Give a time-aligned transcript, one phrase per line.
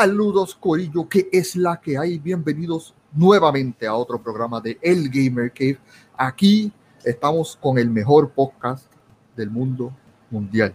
[0.00, 2.20] Saludos Corillo, que es la que hay.
[2.20, 5.80] Bienvenidos nuevamente a otro programa de El Gamer Cave.
[6.16, 6.70] Aquí
[7.02, 8.86] estamos con el mejor podcast
[9.34, 9.92] del mundo
[10.30, 10.72] mundial.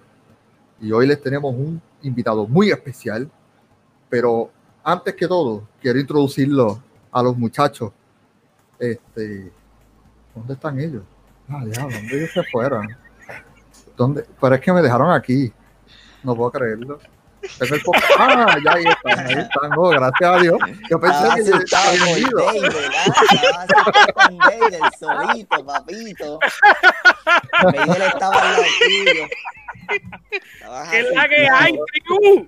[0.81, 3.31] Y hoy les tenemos un invitado muy especial,
[4.09, 4.51] pero
[4.83, 7.93] antes que todo, quiero introducirlo a los muchachos.
[8.77, 9.53] Este,
[10.35, 11.03] ¿dónde están ellos?
[11.47, 12.89] Ah, ya, ¿dónde ellos se fueron?
[13.95, 14.25] ¿Dónde?
[14.41, 15.53] Pero es que me dejaron aquí.
[16.25, 16.99] No puedo creerlo.
[17.43, 18.11] Es el podcast.
[18.17, 19.72] Ah, ya ahí están, ahí están.
[19.77, 20.58] Oh, gracias a Dios.
[20.89, 22.66] Yo pensé Estaba que ¿verdad?
[23.59, 26.39] Estaba con el solito, papito.
[27.73, 29.27] Estaba al lado tuyo.
[30.53, 32.47] Estabas ¿Qué es la que hay, tribu?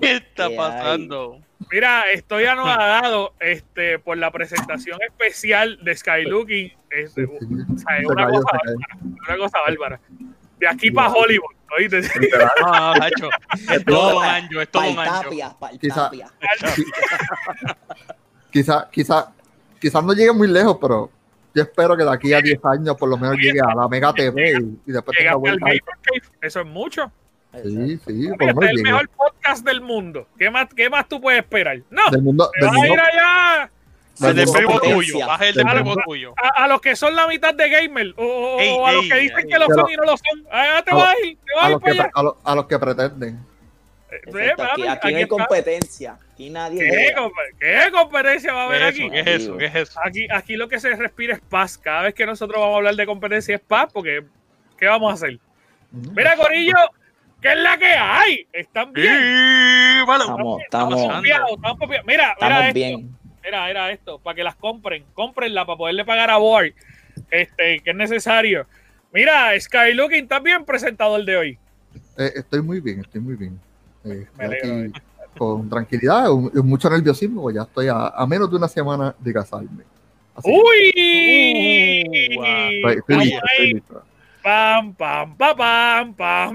[0.00, 1.40] ¿Qué está ¿Qué pasando?
[1.70, 6.68] Mira, estoy anodado este, por la presentación especial de Skylooking.
[6.68, 7.22] Sí, sí.
[7.22, 10.00] o sea, es Se una, cosa bárbara, una cosa bárbara.
[10.58, 12.00] De aquí para Hollywood, ¿oíste?
[12.60, 13.28] No, no, Hacho,
[13.74, 15.12] es todo un pa- año, es todo pa'l un año.
[15.22, 16.10] tapia, pa'l Quizá-.
[18.50, 19.32] Quizá, quizá,
[19.80, 21.10] quizás no llegue muy lejos, pero
[21.54, 24.12] yo espero que de aquí a 10 años por lo menos llegue a la Mega
[24.12, 25.32] TV y, y después tenga.
[25.32, 25.80] Cave,
[26.40, 27.10] eso es mucho.
[27.62, 30.28] Sí, sí, por este es el mejor podcast del mundo.
[30.38, 31.78] ¿Qué más, qué más tú puedes esperar?
[31.90, 33.70] No, Del mundo, te del vas a ir mundo, allá
[34.20, 35.44] El baja
[36.36, 39.04] a, a los que son la mitad de gamer o, o- Ey, o a los
[39.04, 39.46] ey, que dicen ey.
[39.48, 40.46] que lo son y no lo son.
[40.50, 42.10] Ah, te a vas a ir, te vas a a ir para allá.
[42.14, 43.38] a, los, a los que pretenden.
[44.08, 45.28] Perfecto, aquí, no hay está.
[45.28, 46.18] competencia.
[46.32, 46.78] Aquí nadie.
[46.78, 47.20] ¿Qué, llega.
[47.20, 49.10] compa- ¿Qué competencia va a haber ¿Qué es aquí?
[49.10, 49.56] ¿Qué es eso?
[49.58, 50.00] ¿Qué es eso?
[50.02, 51.76] Aquí, aquí lo que se respira es paz.
[51.76, 54.24] Cada vez que nosotros vamos a hablar de competencia es paz, porque
[54.78, 55.38] ¿qué vamos a hacer?
[55.90, 56.74] Mira, Corillo,
[57.42, 58.46] ¿qué es la que hay?
[58.52, 59.14] ¿Están bien?
[59.14, 60.00] Sí.
[60.00, 61.50] Estamos, Estamos estamos, confiados.
[61.60, 63.17] Mira, mira estamos bien.
[63.48, 65.04] Mira, era esto, para que las compren.
[65.14, 66.74] Cómprenla para poderle pagar a Board,
[67.30, 68.66] este, que es necesario.
[69.10, 71.58] Mira, Skylooking también presentador de hoy.
[72.18, 73.58] Eh, estoy muy bien, estoy muy bien.
[74.04, 75.02] Eh, Me estoy alegro, aquí
[75.38, 79.32] con tranquilidad un- mucho nerviosismo, pues ya estoy a, a menos de una semana de
[79.32, 79.84] casarme.
[80.34, 82.32] Así que ¡Uy!
[82.32, 82.48] Uh, guau.
[82.50, 83.72] estoy, estoy Estamos listo, estoy ahí.
[83.72, 84.02] listo.
[84.48, 86.54] Pam, pam, pam, pam, pam.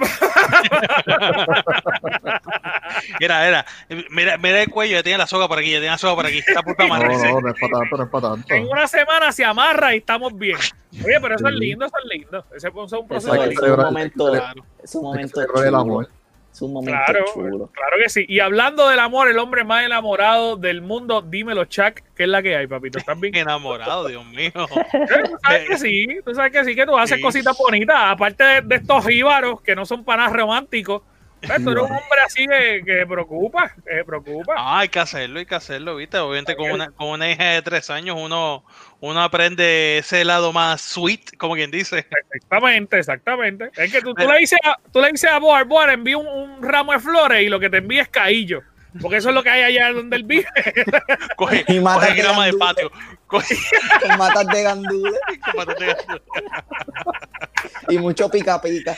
[3.19, 3.65] Mira, mira,
[4.09, 6.25] mira, mira el cuello, ya tiene la soga por aquí, ya tiene la soga por
[6.25, 6.39] aquí.
[6.39, 7.09] Está puta No, madre.
[7.17, 8.53] no, no es para tanto, no es para tanto.
[8.55, 10.57] En una semana se amarra y estamos bien.
[11.05, 11.59] Oye, pero eso es Sí.
[11.59, 12.45] lindo, eso es lindo.
[12.55, 14.65] Ese es un Eso proceso es un momento, Claro.
[14.83, 16.07] es un momento celebrar el chulo.
[16.53, 16.55] Amor.
[16.55, 17.69] Es un momento Claro, chulo.
[17.73, 18.25] claro que sí.
[18.27, 22.41] Y hablando del amor, el hombre más enamorado del mundo, dímelo, Chuck, ¿qué es la
[22.41, 22.99] que hay, papito?
[22.99, 23.35] ¿Estás bien?
[23.37, 24.51] Enamorado, Dios mío.
[24.93, 25.23] ¿Eh?
[25.25, 27.21] Tú sabes que sí, tú sabes que sí, que tú haces Sí.
[27.23, 31.01] cositas bonitas, aparte de, de estos jíbaros que no son panas románticos.
[31.47, 31.63] ¿Ves?
[31.63, 34.53] Tú eres un hombre así que, que preocupa, que se preocupa.
[34.57, 36.17] Ah, hay que hacerlo, hay que hacerlo, ¿viste?
[36.17, 38.63] Obviamente con una, con una hija de tres años uno,
[38.99, 42.07] uno aprende ese lado más sweet, como quien dice.
[42.31, 43.71] Exactamente, exactamente.
[43.75, 46.27] Es que tú, tú le dices a, tú le dices a Boar, Boar, envía un,
[46.27, 48.61] un ramo de flores y lo que te envía es caillo.
[49.01, 50.45] Porque eso es lo que hay allá donde él vive.
[51.35, 52.91] Coge, Y mata coge de grama de patio.
[53.27, 53.57] Coge,
[54.01, 55.19] Con matas de gandules
[57.89, 58.97] y mucho pica pica.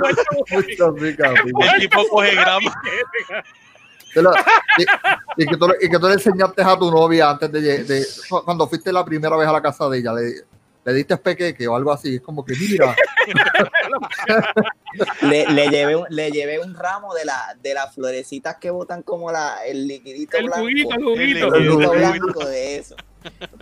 [0.00, 2.82] Mucho el tipo coge grama.
[4.16, 4.32] Lo-
[4.78, 7.84] y, y que tú, le- y que tú le enseñaste a tu novia antes de,
[7.84, 8.06] de-
[8.44, 10.34] cuando fuiste la primera vez a la casa de ella, le,
[10.84, 12.96] le diste pequeque o algo así, es como que mira,
[15.22, 19.02] Le, le llevé un, le llevé un ramo de, la, de las florecitas que botan
[19.02, 20.60] como la, el liquidito El blanco.
[20.60, 21.46] juguito, el El juguito.
[21.46, 21.88] El juguito.
[21.88, 22.96] juguito El blanco de eso.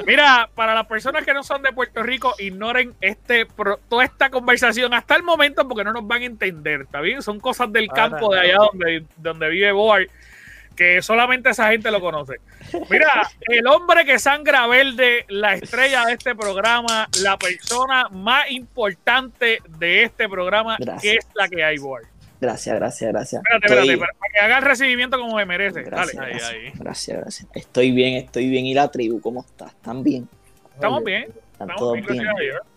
[0.06, 4.30] Mira, para las personas que no son de Puerto Rico, ignoren este pro- toda esta
[4.30, 7.22] conversación hasta el momento porque no nos van a entender, ¿está bien?
[7.22, 10.06] Son cosas del Para campo de allá donde, donde vive Boar,
[10.78, 12.36] que solamente esa gente lo conoce.
[12.88, 19.58] Mira, el hombre que sangra verde, la estrella de este programa, la persona más importante
[19.68, 21.02] de este programa, Gracias.
[21.02, 22.04] que es la que hay, Boar.
[22.40, 23.42] Gracias, gracias, gracias.
[23.44, 25.82] Espérate, Estoy- espérate, para, para que haga el recibimiento como se merece.
[25.82, 26.26] Gracias, Dale.
[26.28, 26.72] Ahí, gracias, ahí.
[26.76, 27.48] gracias, gracias.
[27.54, 28.64] Estoy bien, estoy bien.
[28.66, 29.66] ¿Y la tribu cómo está?
[29.66, 30.28] ¿Están bien?
[30.74, 32.26] Estamos bien, ¿Están estamos todos bien.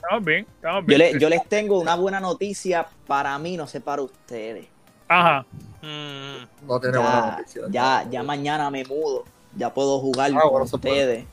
[0.02, 1.00] Estamos bien, estamos Yo, bien.
[1.00, 4.66] le- yo les tengo una buena noticia para mí, no sé para ustedes.
[5.12, 5.46] Ajá.
[5.82, 7.62] Mm, no tiene buena Ya, noticia.
[7.70, 9.26] ya, ya mañana me mudo.
[9.56, 11.26] Ya puedo jugar Ah, con ustedes.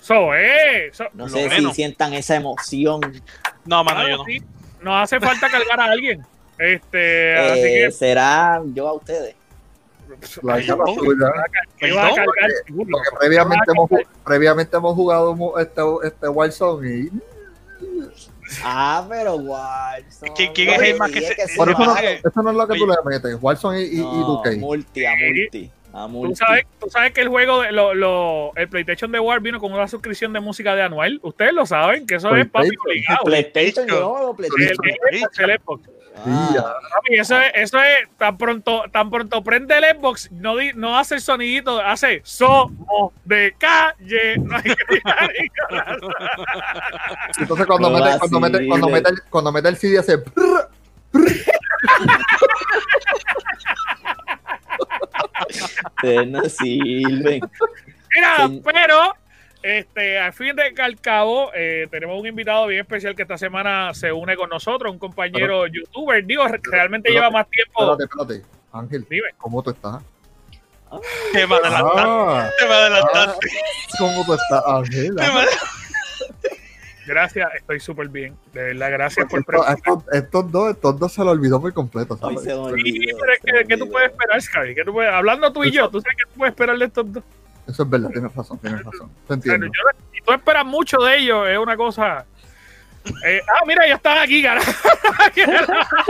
[0.00, 1.70] So, eh, so- No sé menos.
[1.70, 3.00] si sientan esa emoción.
[3.64, 4.24] No, mano, Claro, yo no.
[4.24, 4.42] sí.
[4.82, 6.24] Nos hace falta cargar a alguien.
[6.58, 9.34] Este, así Eh, que será yo a ustedes.
[10.42, 10.76] La la suya.
[11.78, 12.50] que a cargar.
[12.90, 13.90] Porque previamente hemos,
[14.24, 17.10] previamente hemos jugado este, este Wildsong y
[18.62, 20.32] Ah, pero Warzone.
[20.36, 22.68] ¿Quién- quién es el más que Dije se- por eso no, eso no es lo
[22.68, 24.56] que tú le metes, Wildsong y, y, y No, Duque.
[24.56, 25.70] multi a multi.
[25.92, 26.36] A ¿Tú multi.
[26.36, 29.72] sabes, tú sabes que el juego, de, lo, lo- el PlayStation de War vino con
[29.72, 31.18] una suscripción de música de anual.
[31.22, 33.16] Ustedes lo saben, que eso es papi PlayStation.
[33.18, 33.24] obligado.
[33.24, 34.86] PlayStation, yo, El, PlayStation.
[35.10, 35.88] el el Xbox.
[36.24, 36.74] Ah.
[36.94, 40.98] Papi, eso es, eso es tan pronto, tan pronto prende el Xbox, no, di- no
[40.98, 44.38] hace el sonidito, hace somos de calle.
[44.38, 44.74] No hay que.
[47.38, 50.70] Entonces cuando No mete, cuando, mete, cuando, mete el, cuando mete el CD hace prrr,
[55.96, 57.40] Ustedes no sirven.
[58.14, 58.62] Mira, Sí.
[58.64, 59.14] pero
[59.66, 63.92] este, al fin de al cabo, eh, tenemos un invitado bien especial que esta semana
[63.94, 66.24] se une con nosotros, un compañero youtuber.
[66.24, 67.92] Digo, re- realmente pero- lleva más tiempo.
[67.92, 68.56] espérate, espérate.
[68.72, 69.28] Ángel, Dime.
[69.38, 70.02] ¿cómo tú estás?
[71.32, 72.00] Te me adelantaste.
[72.04, 73.48] Ah, Te me adelantaste.
[73.98, 75.16] ¿Cómo tú estás, Ángel?
[77.06, 78.36] Gracias, estoy súper bien.
[78.52, 79.76] De verdad, gracias por Estos, preguntar.
[79.76, 83.76] estos- estos dos, estos dos se lo olvidó por completo, Sí, pero es que, ¿qué
[83.76, 84.74] tú puedes esperar, Sky?
[84.74, 87.12] ¿Qué tú puedes- hablando tú y yo, tú sabes que tú puedes esperar de estos
[87.12, 87.22] dos.
[87.68, 89.10] Eso es verdad, tienes razón, tienes razón.
[89.28, 89.54] Te yo-
[90.12, 92.24] si tú esperas mucho de ellos, es una cosa.
[93.24, 94.60] Eh, ah, mira, ellos están aquí, cara.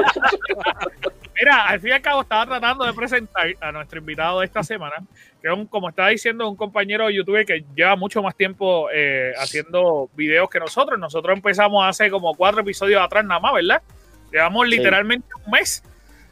[1.38, 4.62] mira, al fin y al cabo estaba tratando de presentar a nuestro invitado de esta
[4.62, 4.97] semana,
[5.43, 9.32] que es un, como estaba diciendo, un compañero youtuber que lleva mucho más tiempo eh,
[9.38, 10.99] haciendo videos que nosotros.
[10.99, 13.82] Nosotros empezamos hace como cuatro episodios atrás nada más, ¿verdad?
[14.32, 14.76] Llevamos Sí.
[14.76, 15.82] literalmente un mes.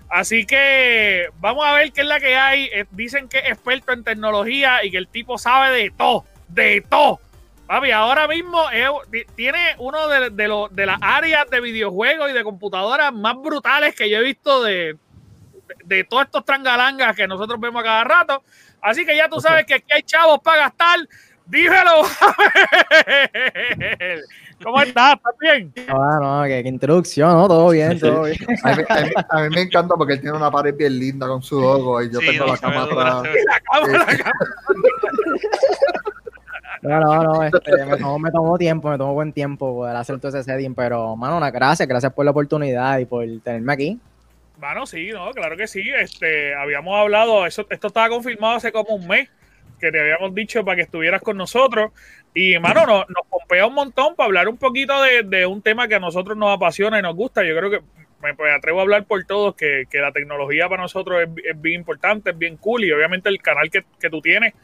[0.09, 2.65] Así que vamos a ver qué es la que hay.
[2.73, 6.85] Eh, dicen que es experto en tecnología y que el tipo sabe de todo, de
[6.89, 7.21] todo.
[7.67, 12.35] Papi, ahora mismo es- tiene uno de, de, los- de las áreas de videojuegos y
[12.35, 14.97] de computadoras más brutales que yo he visto de,
[15.85, 18.45] de, todos estos trangalangas que nosotros vemos a cada rato.
[18.83, 20.99] Así que ya tú sabes que aquí hay chavos para gastar.
[21.47, 22.03] Dímelo.
[24.65, 25.15] ¿Cómo estás?
[25.15, 25.73] ¿Estás bien?
[25.89, 27.47] No, qué, qué introducción, ¿no?
[27.47, 28.37] Todo bien, todo bien.
[28.65, 31.27] A mí, a mí- a mí me encanta porque él tiene una pared bien linda
[31.29, 33.23] con su logo y yo Sí, tengo no, la cama atrás.
[33.47, 34.33] La cámara, la cámara.
[36.83, 40.19] No, no, no, este, me, tomó, me tomó tiempo, me tomó buen tiempo poder hacer
[40.19, 43.99] todo ese setting, pero, mano, una gracias, gracias por la oportunidad y por tenerme aquí.
[44.59, 45.83] Bueno, sí, no, claro que sí.
[45.99, 49.29] Este, habíamos hablado, eso, esto estaba confirmado hace como un mes,
[49.79, 51.93] que te habíamos dicho para que estuvieras con nosotros.
[52.35, 55.87] Y, mano, nos, nos pompea un montón para hablar un poquito de, de un tema
[55.87, 57.45] que a nosotros nos apasiona y nos gusta.
[57.45, 57.81] Yo creo que
[58.21, 61.61] me, me atrevo a hablar por todos que, que la tecnología para nosotros es, es
[61.61, 62.85] bien importante, es bien cool.
[62.85, 64.55] Y obviamente el canal que, que tú tienes,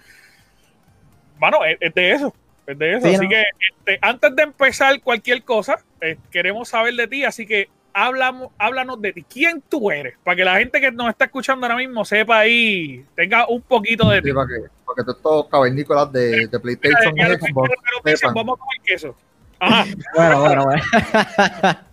[1.38, 2.34] mano, es, es de eso.
[2.66, 3.06] Es de eso.
[3.06, 3.30] Sí, así ¿no?
[3.30, 7.24] que este, antes de empezar cualquier cosa, eh, queremos saber de ti.
[7.24, 7.68] Así que
[8.00, 9.24] háblamos, háblanos de ti.
[9.28, 10.14] ¿Quién tú eres?
[10.24, 14.08] Para que la gente que nos está escuchando ahora mismo sepa ahí, tenga un poquito
[14.08, 14.28] de ti.
[14.28, 14.54] Sí, para que,
[14.84, 17.70] porque todos estos cavernícolas de, de PlayStation que Xbox
[18.04, 19.14] que vamos a comer queso.
[19.58, 19.84] Ajá.
[20.16, 20.82] Bueno, bueno, bueno.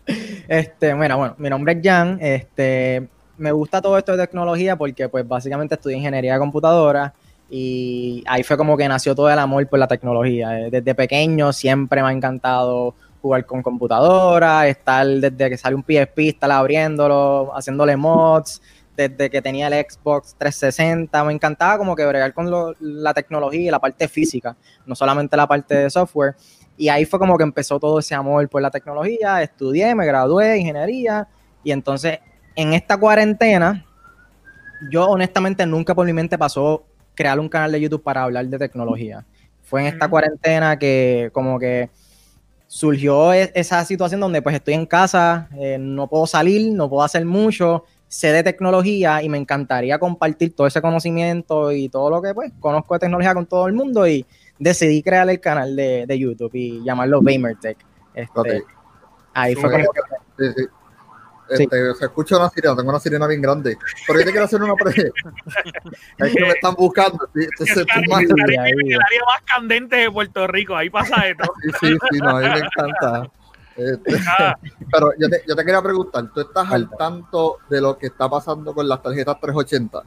[0.48, 5.10] Este, mira, bueno, mi nombre es Jan, este, me gusta todo esto de tecnología porque,
[5.10, 7.14] pues, básicamente estudié ingeniería de computadora
[7.50, 10.50] y ahí fue como que nació todo el amor por la tecnología.
[10.72, 12.96] Desde pequeño siempre me ha encantado
[13.28, 18.62] jugar con computadora, estar desde que sale un PSP, estar abriéndolo, haciéndole mods,
[18.96, 23.62] desde que tenía el Xbox 360, me encantaba como que bregar con lo- la tecnología
[23.68, 26.36] y la parte física, no solamente la parte de software.
[26.78, 30.58] Y ahí fue como que empezó todo ese amor por la tecnología, estudié, me gradué
[30.58, 31.28] ingeniería
[31.64, 32.20] y entonces
[32.56, 33.86] en esta cuarentena,
[34.90, 36.86] yo honestamente nunca por mi mente pasó
[37.16, 39.26] crear un canal de YouTube para hablar de tecnología.
[39.64, 41.90] Fue en esta cuarentena que como que
[42.68, 47.04] surgió e- esa situación donde pues estoy en casa, eh, no puedo salir, no puedo
[47.04, 52.22] hacer mucho, sé de tecnología y me encantaría compartir todo ese conocimiento y todo lo
[52.22, 54.26] que pues conozco de tecnología con todo el mundo y
[54.60, 57.78] decidí crear el canal de, de YouTube y llamarlo Gamertech.
[58.14, 58.48] Este, Ok.
[59.34, 60.66] Ahí fue como que
[61.56, 61.64] Sí.
[61.64, 63.78] Este, Se escucha una sirena, tengo una sirena bien grande.
[64.06, 65.12] Pero yo te quiero hacer una pregunta.
[66.18, 67.30] Es que me están buscando.
[67.34, 70.76] sí, Entonces, más- el área más candente de Puerto Rico.
[70.76, 71.46] Ahí pasa esto.
[71.62, 73.30] Sí, sí, sí, no, a mí me encanta.
[73.78, 74.56] Este, Ah,
[74.92, 78.28] pero yo te, yo te quería preguntar, ¿tú estás al tanto de lo que está
[78.30, 80.02] pasando con las tarjetas 380?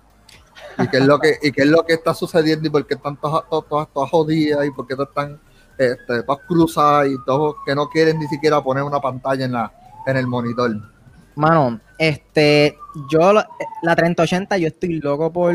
[0.78, 2.94] ¿Y qué es lo que, y qué es lo que está sucediendo y por qué
[2.94, 5.40] están todas, todas, todas, todas jodidas y por qué están
[5.78, 9.72] este, todas cruzadas y todos que no quieren ni siquiera poner una pantalla en, la,
[10.06, 10.72] en el monitor?
[11.40, 12.76] Mano, este,
[13.10, 13.48] yo la,
[13.82, 15.54] la 3080 yo estoy loco por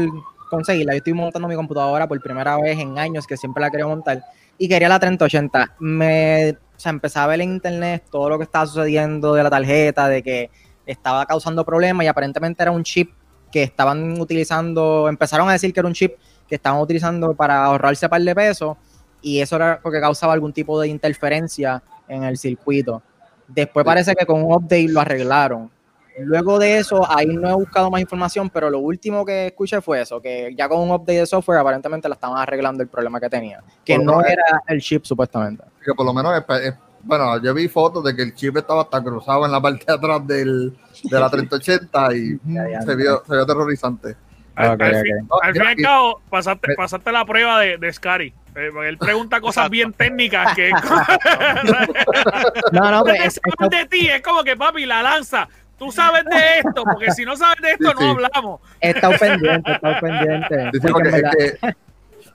[0.50, 0.94] conseguirla.
[0.94, 4.24] Yo estoy montando mi computadora por primera vez en años que siempre la quería montar
[4.58, 5.75] y quería la 3080.
[5.77, 9.51] Me, o sea, empecé a ver en internet todo lo que estaba sucediendo de la
[9.51, 10.50] tarjeta, de que
[10.88, 13.12] estaba causando problemas y aparentemente era un chip
[13.51, 16.15] que estaban utilizando, empezaron a decir que era un chip
[16.48, 18.75] que estaban utilizando para ahorrarse un par de pesos
[19.22, 23.04] y eso era porque causaba algún tipo de interferencia en el circuito.
[23.48, 25.75] Después parece que con un update lo arreglaron.
[26.19, 30.01] Luego de eso, ahí no he buscado más información, pero lo último que escuché fue
[30.01, 33.29] eso, que ya con un update de software aparentemente la estaban arreglando el problema que
[33.29, 35.63] tenía, que Por no menos- era el chip supuestamente.
[35.84, 39.03] Que por lo menos, es- bueno, yo vi fotos de que el chip estaba hasta
[39.03, 42.39] cruzado en la parte de atrás del, de la 3080 y
[42.86, 44.15] se, vio, se vio aterrorizante.
[44.55, 47.77] Al, Ok, al fin, No, al fin y al cabo, pasaste, pasaste la prueba de,
[47.77, 48.34] de Scary.
[48.55, 50.72] Eh, él pregunta cosas bien técnicas que
[52.72, 55.48] No, no, pues es- saben de ti, es como que papi, la lanza.
[55.77, 58.08] Tú sabes de esto, porque si no sabes de esto, Sí, no sí.
[58.08, 58.62] hablamos.
[58.79, 60.70] estado pendiente, estado pendiente.
[60.72, 61.46] Sí, sí, Porque es que,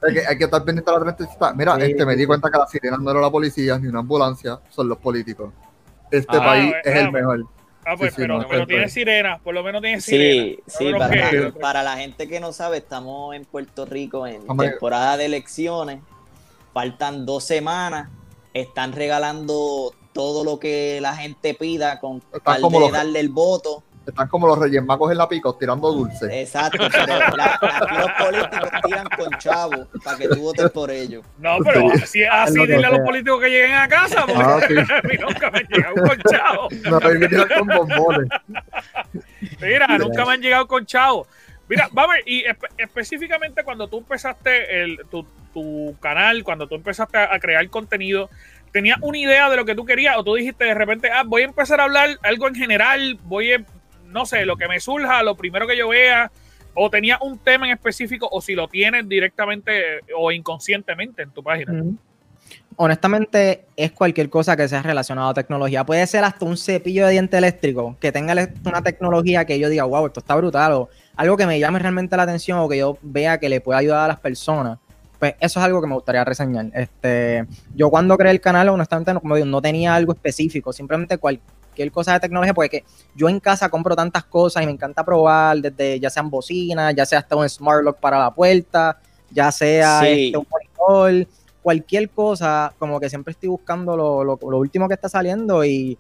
[0.09, 1.55] es que hay que estar pendiente de la 3080.
[1.55, 2.27] Mira, Sí, este, me sí, di sí.
[2.27, 5.53] cuenta que la sirena no era la policía ni una ambulancia, son los políticos.
[6.11, 7.45] Este Ah, país es el mejor.
[7.87, 10.43] Ah, pues, Sí, sí, pero, no, estoy- tiene sirena, por lo menos tiene sirena.
[10.45, 13.47] Sí, sí, Por lo para, la, que- para la gente que no sabe, estamos en
[13.47, 14.69] Puerto Rico en Hombre.
[14.71, 16.01] temporada de elecciones.
[16.75, 18.11] Faltan dos semanas.
[18.53, 23.29] Están regalando todo lo que la gente pida con tal como de los- darle el
[23.29, 23.83] voto.
[24.07, 26.41] Están como los reyes magos en la picos tirando dulce.
[26.41, 31.23] Exacto, pero la- aquí los políticos tiran con chavos para que tú votes por ellos.
[31.39, 32.07] No, pero Sí.
[32.07, 34.75] si es así, dile a los políticos que lleguen a casa, porque Ah, sí.
[34.79, 36.69] a mí nunca me han llegado con chavo.
[36.91, 38.29] No, tirar con bombones.
[39.61, 41.27] Mira, nunca me han llegado con chavo.
[41.71, 45.25] Mira, vamos, y espe- específicamente cuando tú empezaste el, tu,
[45.55, 48.29] tu canal, cuando tú empezaste a, crear contenido,
[48.73, 51.43] ¿tenías una idea de lo que tú querías o tú dijiste de repente, ah, voy
[51.43, 53.65] a empezar a hablar algo en general, voy a,
[54.07, 56.33] no sé, lo que me surja, lo primero que yo vea,
[56.75, 61.31] o tenías un tema en específico, o si lo tienes directamente eh, o inconscientemente en
[61.31, 61.85] tu página?
[62.83, 65.85] Honestamente, es cualquier cosa que sea relacionada a tecnología.
[65.85, 68.33] Puede ser hasta un cepillo de diente eléctrico que tenga
[68.65, 72.17] una tecnología que yo diga, wow, esto está brutal, o algo que me llame realmente
[72.17, 74.79] la atención o que yo vea que le pueda ayudar a las personas.
[75.19, 76.71] Pues eso es algo que me gustaría reseñar.
[76.73, 77.45] Este,
[77.75, 81.93] yo cuando creé el canal, honestamente, no, como digo, no tenía algo específico, simplemente cualquier
[81.93, 82.85] cosa de tecnología, porque
[83.15, 87.05] yo en casa compro tantas cosas y me encanta probar, desde ya sean bocinas, ya
[87.05, 88.99] sea hasta un smart lock para la puerta,
[89.31, 90.29] ya sea Sí.
[90.29, 91.29] este, un monitor,
[91.63, 95.99] cualquier cosa, como que siempre estoy buscando lo, lo- lo último que está saliendo y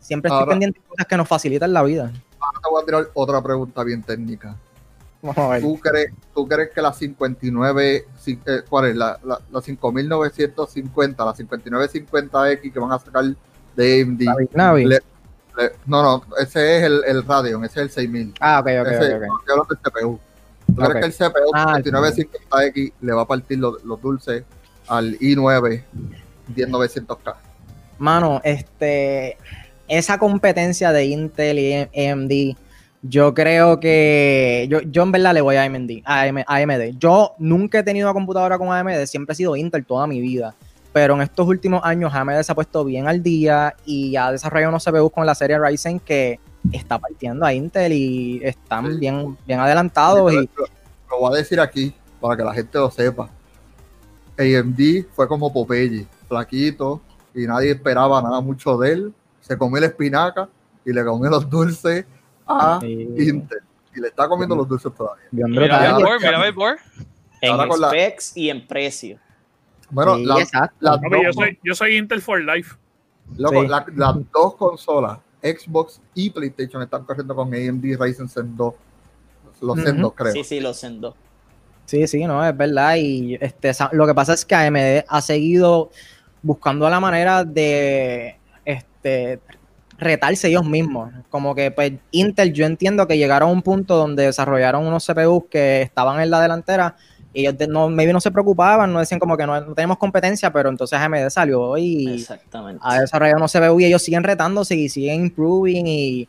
[0.00, 2.10] siempre estoy Ahora- pendiente de cosas que nos facilitan la vida.
[2.40, 4.56] Ahora te voy a tirar otra pregunta bien técnica.
[5.20, 5.62] Vamos a ver.
[5.62, 8.96] ¿Tú crees, tú crees que la 59, ci- eh, ¿cuál es?
[8.96, 13.24] La, la, la 5950, la 5950X que van a sacar
[13.76, 14.22] de AMD.
[14.24, 14.84] Navi, Navi.
[14.86, 15.02] le-
[15.56, 18.34] le- no, no, ese es el, el Radeon, ese es el 6000.
[18.40, 19.26] Ah, ok, ok, ese, ok, ok.
[19.28, 20.20] no, estoy hablando del CPU.
[20.66, 24.44] ¿Tú crees que el CPU Ah, el 5950X le va a partir los, los dulces
[24.88, 25.82] al i9
[26.54, 27.34] 10900K?
[27.98, 29.36] Mano, este,
[29.88, 32.56] esa competencia de Intel y AMD,
[33.02, 36.98] yo creo que yo, yo en verdad le voy a AMD, a AM- AMD.
[36.98, 40.54] Yo nunca he tenido una computadora con AMD, siempre he sido Intel toda mi vida.
[40.92, 44.70] Pero en estos últimos años AMD se ha puesto bien al día y ha desarrollado
[44.70, 46.38] unos CPUs con la serie Ryzen que
[46.70, 48.98] está partiendo a Intel y están Sí.
[48.98, 50.32] bien, bien adelantados.
[50.32, 50.46] y, Lo,
[51.10, 53.30] lo voy a decir aquí para que la gente lo sepa.
[54.38, 57.00] AMD fue como Popeye, flaquito,
[57.34, 59.14] y nadie esperaba nada mucho de él.
[59.40, 60.48] Se comió la espinaca
[60.84, 62.04] y le comió los dulces
[62.46, 63.58] a Intel.
[63.94, 65.24] Y le está comiendo los dulces todavía.
[65.30, 65.84] Mira, brutal.
[65.84, 66.04] el ya.
[66.06, 66.76] board, mira el board.
[67.42, 69.18] En la- specs y en precio.
[69.90, 70.38] Bueno, Sí, la-
[70.80, 72.76] yo dos- soy, yo soy Intel for Life.
[73.36, 73.68] loco, Sí.
[73.68, 78.74] la- las dos consolas, Xbox y PlayStation, están corriendo con AMD Ryzen Zen 2.
[79.60, 80.02] Los Zen Ujú.
[80.02, 80.32] 2, creo.
[80.32, 81.14] Sí, sí, los sendo.
[81.92, 82.96] Sí, sí, no, es verdad.
[82.96, 85.90] Y este, lo que pasa es que AMD ha seguido
[86.40, 89.40] buscando la manera de este,
[89.98, 91.12] retarse ellos mismos.
[91.28, 95.44] Como que pues, Intel, yo entiendo que llegaron a un punto donde desarrollaron unos CPUs
[95.50, 96.96] que estaban en la delantera
[97.34, 100.50] y ellos no, maybe no se preocupaban, no decían como que no, no tenemos competencia,
[100.50, 102.80] pero entonces AMD salió y Exactamente.
[102.82, 106.26] ha desarrollado unos CPU y ellos siguen retándose y siguen improving y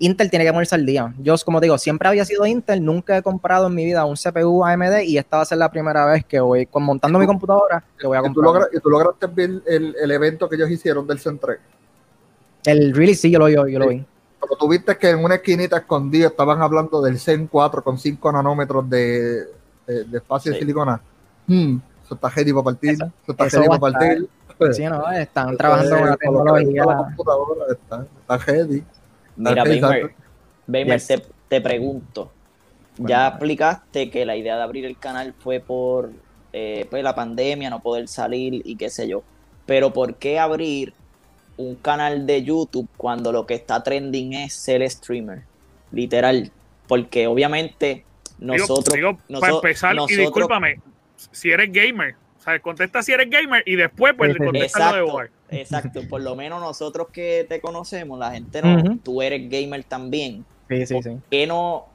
[0.00, 1.12] Intel tiene que ponerse al día.
[1.18, 4.64] Yo, como digo, siempre había sido Intel, nunca he comprado en mi vida un CPU
[4.64, 7.82] AMD y esta va a ser la primera vez que voy con, montando mi computadora
[7.98, 8.54] que voy a ¿Y tú, comprar.
[8.62, 11.58] logra- y tú lograste ver el, el evento que ellos hicieron del 3.
[12.64, 14.04] El release sí, yo lo, yo, yo lo vi.
[14.40, 18.30] Pero tú viste que en una esquinita escondida estaban hablando del Zen 4 con 5
[18.32, 19.46] nanómetros de,
[19.86, 20.60] de- de espacio de Sí.
[20.62, 21.00] silicona.
[21.46, 22.90] Hmm, eso está heavy para partir.
[22.92, 24.28] Eso, está eso heavy va para a partir.
[24.72, 25.10] Sí, ¿no?
[25.12, 26.84] Están trabajando con la tecnología.
[26.84, 28.84] la computadora, está, está heavy.
[29.38, 29.64] Mira.
[30.66, 31.06] Bamer, Yes.
[31.06, 32.30] te, te pregunto.
[32.98, 36.10] Ya explicaste que la idea de abrir el canal fue por
[36.52, 39.22] eh, pues, la pandemia, no poder salir y qué sé yo.
[39.66, 40.92] Pero ¿por qué abrir
[41.56, 45.42] un canal de YouTube cuando lo que está trending es ser streamer?
[45.92, 46.50] Literal.
[46.88, 48.04] Porque obviamente
[48.38, 48.94] Digo- nosotros...
[48.94, 50.80] digo, para noso- empezar, y discúlpame,
[51.30, 52.14] si eres gamer,
[52.48, 55.30] sea, contesta si eres gamer y después pues contesta lo de War.
[55.50, 56.02] exacto.
[56.08, 58.96] Por lo menos nosotros que te conocemos, la gente no, Ujú.
[58.98, 60.44] tú eres gamer también.
[60.68, 61.10] Sí, sí, sí.
[61.10, 61.86] ¿Por qué no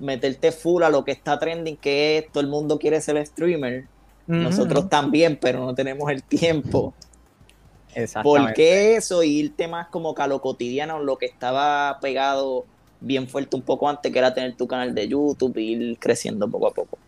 [0.00, 3.86] meterte full a lo que está trending, que es todo el mundo quiere ser streamer?
[4.26, 6.92] Nosotros también, pero no tenemos el tiempo.
[8.22, 9.22] ¿Por qué eso?
[9.22, 12.66] Y irte más como que a lo cotidiano, lo que estaba pegado
[13.00, 16.48] bien fuerte un poco antes, que era tener tu canal de YouTube y ir creciendo
[16.48, 16.98] poco a poco.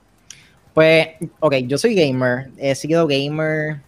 [0.75, 1.09] Pues,
[1.41, 2.51] ok, yo soy gamer.
[2.57, 3.81] He sido gamer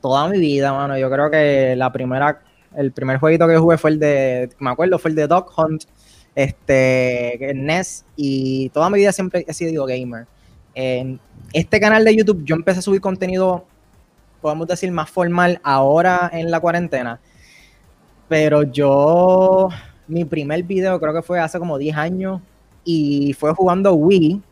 [0.00, 0.96] toda mi vida, mano.
[0.98, 2.40] Yo creo que la primera,
[2.74, 5.84] el primer jueguito que jugué fue el de, me acuerdo, fue el de Dog Hunt,
[6.34, 10.26] este, NES, y toda mi vida siempre he sido gamer.
[11.52, 13.64] Este canal de YouTube yo empecé a subir contenido,
[14.40, 17.20] podemos decir, más formal ahora en la cuarentena.
[18.28, 19.68] Pero yo,
[20.08, 22.40] mi primer video creo que fue hace como 10 años
[22.84, 24.42] y fue jugando Wii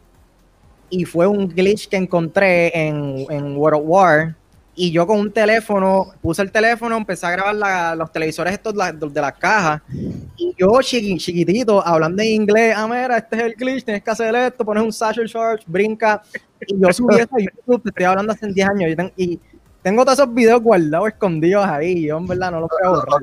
[1.01, 4.35] y fue un glitch que encontré en, en World of War.
[4.77, 8.75] Y yo con un teléfono, puse el teléfono, empecé a grabar la- los televisores estos
[8.75, 9.83] la- de las cajas.
[10.37, 14.11] Y yo chiqui- chiquitito, hablando en inglés, ah, mira, este es el glitch, tienes que
[14.11, 16.23] hacer esto, pones un Satchel Charge, brinca.
[16.67, 18.91] Y yo subí eso a YouTube, te estoy hablando hace 10 años.
[18.97, 19.39] yo y
[19.83, 22.07] tengo todos esos videos guardados, escondidos ahí.
[22.07, 23.21] Yo en verdad no los No, borrar.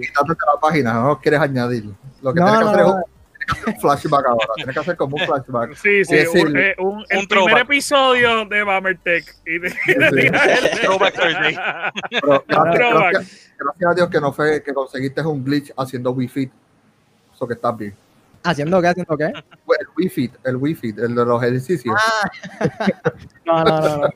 [0.61, 1.85] página, no lo quieres añadir.
[2.21, 3.11] Lo que No, tienes que no, hacer es
[3.67, 4.47] un, hacer flashback ahora.
[4.55, 5.75] Tienes que hacer como un flashback.
[5.75, 7.63] Sí, sí, Es un, el- eh, un- el un primer throwback.
[7.63, 9.35] episodio de Bummertech.
[9.45, 9.69] Y de,
[10.81, 11.57] Throwback Thursday.
[12.09, 13.11] Pero gracias, Throwback.
[13.13, 16.49] gracias- gracias a Dios que no fue que conseguiste un glitch haciendo Wi-Fi.
[17.33, 17.93] Eso que estás bien.
[18.43, 18.87] ¿Haciendo qué?
[18.87, 19.31] ¿Haciendo qué?
[19.97, 21.95] El Wi-Fi, el Wi-Fi, el de los ejercicios.
[23.45, 23.97] No, no, no.
[23.97, 24.07] no.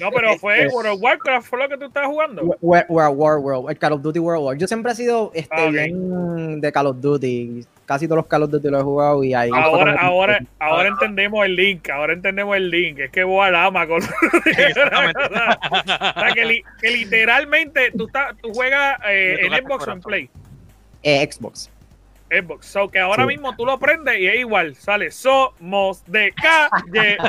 [0.00, 2.56] No, pero fue World of Warcraft, fue lo que tú estabas jugando.
[2.60, 4.56] War, War, War, World, el Call of Duty World War.
[4.56, 7.64] Yo siempre he sido este, Ah, bien de Call of Duty.
[7.84, 9.50] Casi todos los Call of Duty los he jugado y ahí.
[9.52, 12.98] Ahora, ahora, ahora entendemos el link, ahora entendemos el link.
[13.00, 14.04] Es que Boal ama con o
[15.84, 18.08] sea, que, li- que literalmente tú,
[18.54, 20.00] juegas eh, en tocaste Xbox o en.
[20.00, 20.30] Play.
[21.02, 21.70] Eh, Xbox.
[22.30, 22.66] Xbox.
[22.66, 23.28] So que ahora Sí.
[23.28, 24.74] mismo tú lo prendes y es igual.
[24.76, 27.18] Sale Somos de calle.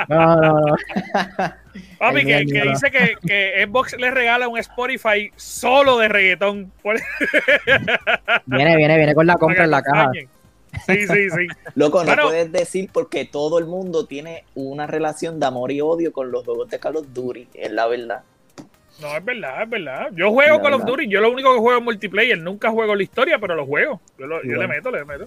[0.08, 0.76] No, no, no.
[1.98, 6.72] Papi, que, que dice que, que Xbox le regala un Spotify solo de reggaetón.
[8.46, 10.10] Viene, viene, viene con la compra en la caja.
[10.86, 11.46] Sí, sí, sí.
[11.74, 16.12] Loco, no puedes decir porque todo el mundo tiene una relación de amor y odio
[16.12, 18.22] con los juegos de Call of Duty, es la verdad.
[19.00, 20.08] No, es verdad, es verdad.
[20.12, 20.84] Yo juego La Call of.
[20.84, 21.08] Duty.
[21.08, 22.38] Yo lo único que juego es multiplayer.
[22.38, 24.00] Nunca juego la historia, pero lo juego.
[24.18, 25.26] Yo, lo- yo le meto, le meto.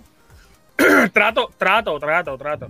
[1.14, 2.68] trato, trato, trato, trato.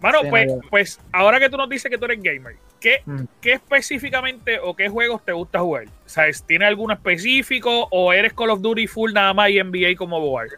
[0.00, 3.02] Mano, Sí, pues, no, pues ahora que tú nos dices que tú eres gamer, ¿qué,
[3.06, 3.20] Mm.
[3.40, 5.84] ¿qué específicamente o qué juegos te gusta jugar?
[6.06, 6.42] ¿Sabes?
[6.42, 10.48] ¿Tiene alguno específico o eres Call of Duty full nada más y NBA como Boar?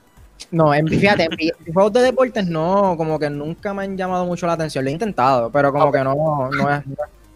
[0.51, 1.29] No, en, fíjate,
[1.73, 4.83] juegos de deportes no, como que nunca me han llamado mucho la atención.
[4.85, 6.83] Lo he intentado, pero como que no, no es,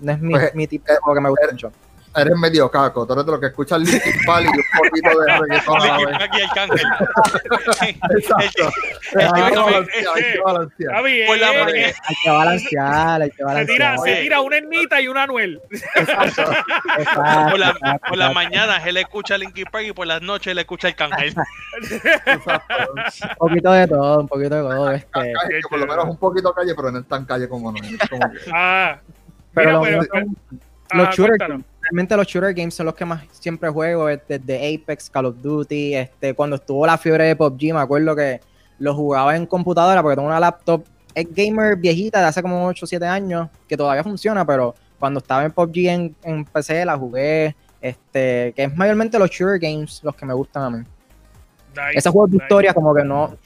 [0.01, 1.73] no es mi, Pues, mi tipo de juego que me gusta eh, mucho.
[2.17, 3.07] Eres medio caco.
[3.07, 5.97] Tú eres de lo que escuchas Linkin Park y un poquito de reggaetón a la
[5.99, 6.17] vez.
[6.21, 6.87] Aquí hay cángel.
[8.17, 8.73] Exacto.
[9.13, 10.95] El- Hay que balancear, hay que balancear.
[10.95, 11.87] Javi, Por la mañana.
[11.87, 14.17] Hay que balancear, hay que se, tira, balancear.
[14.17, 15.61] se tira una Ernita y una Anuel.
[15.71, 16.43] Exacto,
[17.51, 20.59] Por, la- exacto, por las mañanas él escucha Linkin Park y por las noches él
[20.59, 21.35] escucha el cángel.
[22.27, 22.93] Exacto.
[22.95, 24.91] Un poquito de todo, un poquito de todo.
[24.93, 27.71] Este, Calle, que por lo menos un poquito calle, pero no es tan calle como
[27.73, 27.79] no.
[27.79, 28.99] Es como que- Ah,
[29.55, 30.27] pero mira, pero-
[30.93, 31.39] los cuéntanos.
[31.49, 31.67] games.
[31.91, 35.37] Realmente los shooter games son los que más siempre juego, es desde Apex, Call of
[35.41, 38.41] Duty, este, cuando estuvo la fiebre de PUBG, me acuerdo que
[38.79, 42.85] lo jugaba en computadora porque tengo una laptop, es gamer viejita de hace como 8
[42.85, 46.99] o 7 años, que todavía funciona, pero cuando estaba en PUBG en, en PC la
[46.99, 50.79] jugué, este, que es mayormente los shooter games los que me gustan a mí.
[50.79, 52.45] Nice, Esos juegos de nice.
[52.45, 53.37] historia como que no...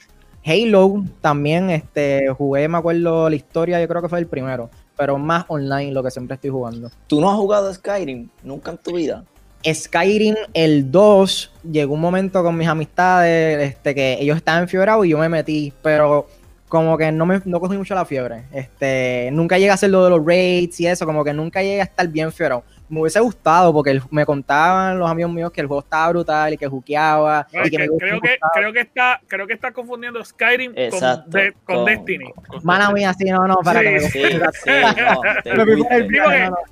[0.45, 5.17] Halo también, este, jugué, me acuerdo la historia, yo creo que fue el primero, pero
[5.17, 6.91] más online lo que siempre estoy jugando.
[7.07, 9.23] ¿Tú no has jugado Skyrim nunca en tu vida?
[9.71, 15.09] Skyrim, el 2, llegó un momento con mis amistades este, que ellos estaban enfiebrados y
[15.09, 16.27] yo me metí, pero
[16.67, 18.45] como que no me no cogí mucho la fiebre.
[18.51, 21.79] Este, nunca llegué a hacer lo de los raids y eso, como que nunca llegué
[21.79, 22.63] a estar bien fiebrado.
[22.93, 26.53] Me hubiese gustado porque el- me contaban los amigos míos que el juego estaba brutal
[26.53, 27.47] y que jukeaba.
[27.51, 30.73] No, y que que- me creo, que, creo, que está, creo que está confundiendo Skyrim
[30.73, 32.31] con, Exacto, de- con con- Destiny.
[32.63, 35.21] Mala mía, sí, no, no, para Sí, que me Sí, sí, no.
[35.43, 35.55] te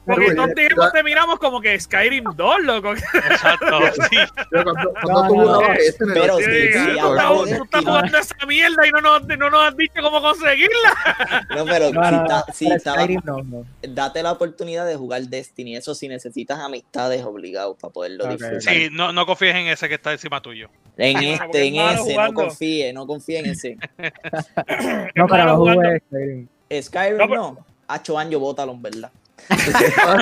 [0.06, 2.94] Porque dijimos, te miramos como que Skyrim 2, loco.
[2.94, 3.80] Exacto.
[4.12, 4.18] Sí.
[4.52, 9.78] Pero tú Sí, sí, sí, estás, jugando esa mierda y no nos, no nos has
[9.78, 11.46] dicho cómo conseguirla.
[11.56, 11.94] No, pero si,
[12.28, 13.66] ta- si estaba- Skyrim no, no.
[13.88, 15.76] date la oportunidad de jugar Destiny.
[15.78, 18.32] Eso si necesitas amistades obligados para poderlo Ok.
[18.32, 18.62] disfrutar.
[18.62, 20.70] Sí, no, no confíes en ese que está encima tuyo.
[20.98, 22.42] En este, en ese, jugando.
[22.44, 23.78] no confíe, no confíe en ese.
[25.16, 25.82] No, no jugando.
[25.82, 26.48] jugué Skyrim.
[26.82, 27.66] Skyrim No, no.
[27.88, 29.12] Hacho año, bótalo, en verdad.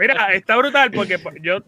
[0.00, 1.58] Mira, está brutal porque yo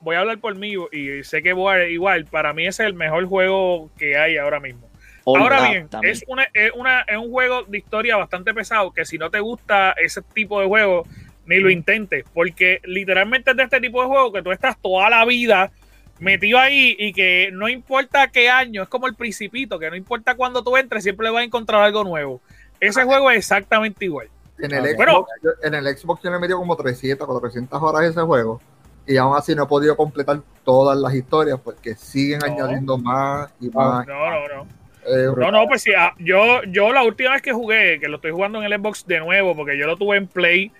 [0.00, 2.88] voy a hablar por mí y sé que voy a, igual, para mí ese es
[2.88, 4.88] el mejor juego que hay ahora mismo.
[5.26, 9.18] ahora bien, es, una, es, una, es un juego de historia bastante pesado que si
[9.18, 11.06] no te gusta ese tipo de juego,
[11.46, 15.08] ni lo intentes, porque literalmente es de este tipo de juego que tú estás toda
[15.08, 15.70] la vida
[16.18, 20.34] metido ahí y que no importa qué año, es como el principito, que no importa
[20.34, 22.40] cuándo tú entres, siempre le vas a encontrar algo nuevo.
[22.80, 24.28] Ese juego es exactamente igual.
[24.58, 28.22] En el, Xbox, yo, en el Xbox yo le metido como 300, 400 horas ese
[28.22, 28.60] juego
[29.06, 33.68] y aún así no he podido completar todas las historias porque siguen añadiendo más y
[33.68, 34.06] más.
[34.06, 34.66] No, no, no.
[35.08, 38.16] Eh, no, no, pues sí, ah, yo, yo la última vez que jugué, que lo
[38.16, 40.72] estoy jugando en el Xbox de nuevo, porque yo lo tuve en Play,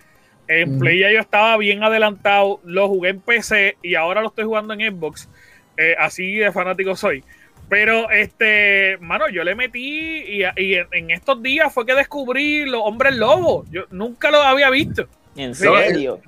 [0.47, 4.45] en Play ya yo estaba bien adelantado, lo jugué en PC y ahora lo estoy
[4.45, 5.29] jugando en Xbox,
[5.77, 7.23] eh, así de fanático soy.
[7.69, 13.15] Pero, este, mano, yo le metí y, en, estos días fue que descubrí los hombres
[13.15, 13.67] lobos.
[13.69, 15.05] Yo nunca los había visto.
[15.35, 16.21] ¿En serio?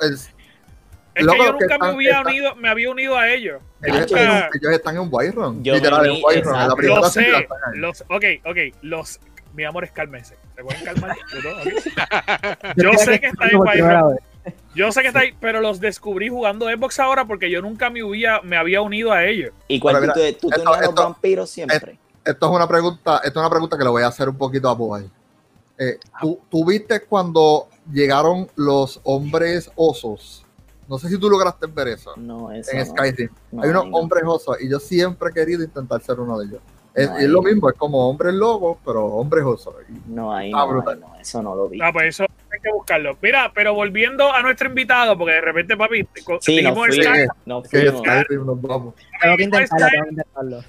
[0.00, 0.32] es,
[1.14, 3.60] que yo nunca me, había unido, me había unido a ellos.
[3.82, 4.12] Ellos,
[4.72, 5.62] están, en Whiterun.
[5.62, 7.48] Yo literal, en lo sé.
[7.74, 8.58] Los, ok, ok.
[8.82, 9.20] Los,
[9.54, 10.36] mi amor, es cálmense.
[10.54, 11.16] ¿Se pueden calmar?
[12.76, 14.18] yo sé que está en Whiterun.
[14.74, 18.02] Yo sé que está ahí, pero los descubrí jugando Xbox ahora porque yo nunca me
[18.02, 19.52] había, me había unido a ellos.
[19.68, 21.98] ¿Y cuál tú, tú tenías los vampiros siempre?
[22.24, 24.68] Esto, es una pregunta, esto es una pregunta que le voy a hacer un poquito
[24.68, 25.10] a Boy.
[25.78, 30.44] Eh, ¿tú, ¿tú, viste cuando llegaron los hombres osos?
[30.88, 32.14] No sé si tú lograste ver eso.
[32.16, 33.30] No, eso en Skyrim.
[33.62, 36.60] Hay unos hombres osos y yo siempre he querido intentar ser uno de ellos.
[36.94, 39.74] Es, lo mismo, es como hombres lobos, pero hombres osos.
[40.06, 41.80] No, ahí no, no, eso no lo vi.
[41.82, 43.18] Ah, pues eso hay que buscarlo.
[43.20, 46.06] Mira, pero volviendo a nuestro invitado, porque de repente, papi,
[46.40, 48.02] sí, no fui, Skype, no fuimos.
[48.30, 48.94] nos vamos.
[49.20, 50.64] Tengo que intentarlo, tengo que intentarlo.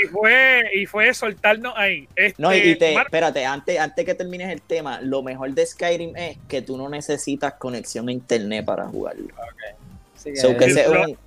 [0.00, 2.08] Y fue, y fue soltarnos ahí.
[2.14, 6.16] Este, no, y te, espérate, antes, antes que termines el tema, lo mejor de Skyrim
[6.16, 9.24] es que tú no necesitas conexión a internet para jugarlo.
[9.24, 9.77] Okay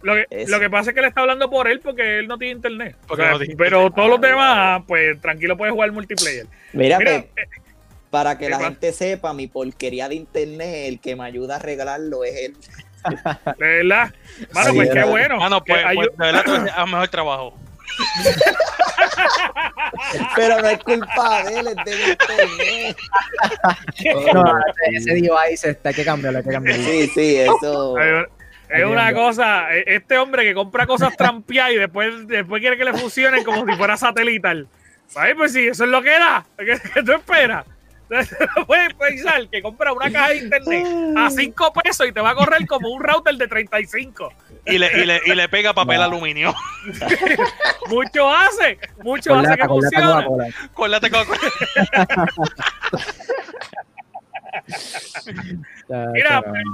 [0.02, 2.96] lo, que, pasa es que le está hablando por él porque él no tiene internet.
[3.58, 6.48] pero todos los demás, pues tranquilo puede jugar multiplayer.
[6.74, 7.30] Mira, pues, eh,
[8.10, 12.24] para que la gente sepa, mi porquería de internet, el que me ayuda a regalarlo
[12.24, 12.58] es él.
[13.58, 14.14] ¿De verdad?
[14.54, 15.38] Mano, pues qué bueno.
[15.38, 17.58] Mano, pues, pues de verdad a mejor trabajo.
[20.36, 22.98] Pero no es culpa de él, es de internet.
[24.34, 24.44] no,
[24.92, 26.84] ese device está, hay que cambiarlo, hay que cambiarlo.
[26.84, 27.96] Sí, sí, eso.
[28.72, 32.86] Es una cosa, e, este hombre que compra cosas trampeadas y después, después quiere que
[32.86, 34.68] le funcionen como si fuera satelital.
[35.08, 35.36] ¿Sabes?
[35.36, 36.46] Pues sí, eso es lo que da.
[36.58, 37.66] ¿Qué, tú esperas?
[38.68, 40.86] puedes pensar que compra una caja de internet
[41.18, 44.34] a 5 pesos y te va a correr como un router de 35.
[44.66, 46.54] Y le, y le, y le pega papel aluminio.
[47.88, 50.54] mucho hace, mucho hace que funcione.
[50.74, 51.00] Coca-Cola.
[56.14, 56.72] Mira, pero,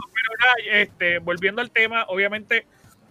[0.71, 2.65] este, volviendo al tema, obviamente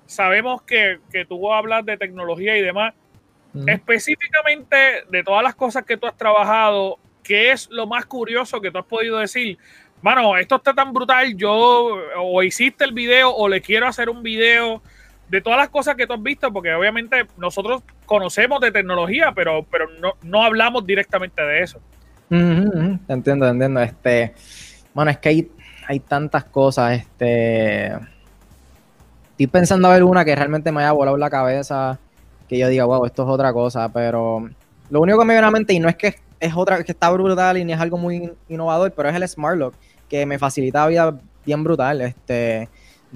[0.07, 2.95] sabemos que, que tú hablas de tecnología y demás.
[3.67, 4.77] Específicamente
[5.09, 8.77] de todas las cosas que tú has trabajado, ¿qué es lo más curioso que tú
[8.77, 9.57] has podido decir?
[10.03, 14.23] Mano, esto está tan brutal, yo o hiciste el video o le quiero hacer un
[14.23, 14.83] video
[15.29, 19.65] de todas las cosas que tú has visto, porque obviamente nosotros conocemos de tecnología, pero,
[19.71, 21.81] pero no, no hablamos directamente de eso.
[22.31, 23.81] Entiendo, entiendo.
[23.81, 24.35] Este,
[24.97, 25.47] bueno, es que
[25.89, 26.93] hay, tantas cosas.
[26.93, 27.93] Este,
[29.33, 31.99] estoy pensando a ver una que realmente me haya volado la cabeza,
[32.49, 34.49] que yo diga, wow, esto es otra cosa, pero
[34.89, 36.93] lo único que me viene a la mente, y no es que es otra, que
[36.93, 39.75] está brutal y ni es algo muy innovador, pero es el Smart Lock,
[40.09, 42.01] que me facilita la vida bien brutal.
[42.01, 42.71] Este,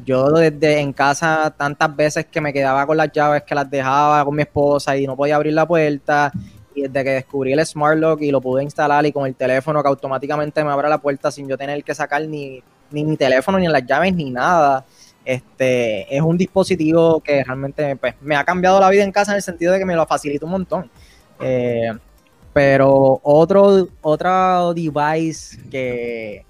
[0.04, 4.22] yo desde en casa tantas veces que me quedaba con las llaves que las dejaba
[4.26, 6.30] con mi esposa y no podía abrir la puerta
[6.82, 9.88] desde que descubrí el Smart Lock y lo pude instalar y con el teléfono que
[9.88, 13.68] automáticamente me abra la puerta sin yo tener que sacar ni, ni mi teléfono, ni
[13.68, 14.84] las llaves, ni nada.
[15.24, 19.36] Este, es un dispositivo que realmente pues, me ha cambiado la vida en casa en
[19.36, 20.90] el sentido de que me lo facilita un montón.
[21.40, 21.92] Eh,
[22.52, 26.44] pero otro, otro device que,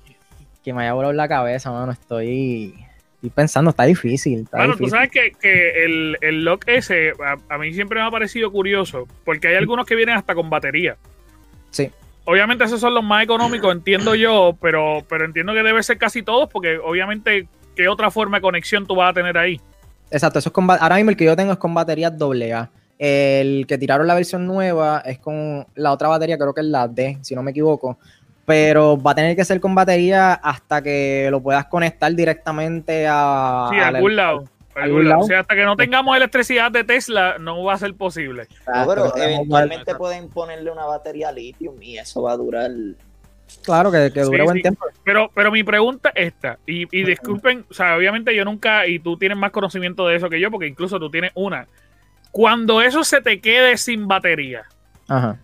[0.62, 2.75] que me haya volado la cabeza, mano, estoy
[3.20, 4.48] Estoy pensando, está difícil.
[4.50, 7.12] bueno, tú sabes que, que el, el, lock ese
[7.50, 10.96] a, mí siempre me ha parecido curioso, porque hay algunos que vienen hasta con batería.
[11.68, 11.90] Sí.
[12.24, 16.22] Obviamente esos son los más económicos, entiendo yo, pero, pero entiendo que debe ser casi
[16.22, 19.61] todos, porque obviamente, ¿qué otra forma de conexión tú vas a tener ahí?
[20.11, 22.70] Exacto, eso es con, ahora mismo el que yo tengo es con baterías AA.
[22.98, 26.88] El que tiraron la versión nueva es con la otra batería, creo que es la
[26.88, 27.98] D, si no me equivoco
[28.51, 33.69] pero va a tener que ser con batería hasta que lo puedas conectar directamente a...
[33.71, 34.45] Sí, a algún lado.
[35.21, 38.49] O sea, hasta que no tengamos electricidad de Tesla, no va a ser posible.
[38.67, 42.73] pero eventualmente pueden ponerle una batería litio y eso va a durar
[43.63, 44.63] Claro, que, que dure Sí, buen sí.
[44.63, 44.85] tiempo.
[45.05, 48.99] Pero, pero mi pregunta es esta, y, y disculpen, o sea, obviamente yo nunca, y
[48.99, 51.69] tú tienes más conocimiento de eso que yo, porque incluso tú tienes una.
[52.33, 54.65] Cuando eso se te quede sin batería,
[55.07, 55.37] Ajá.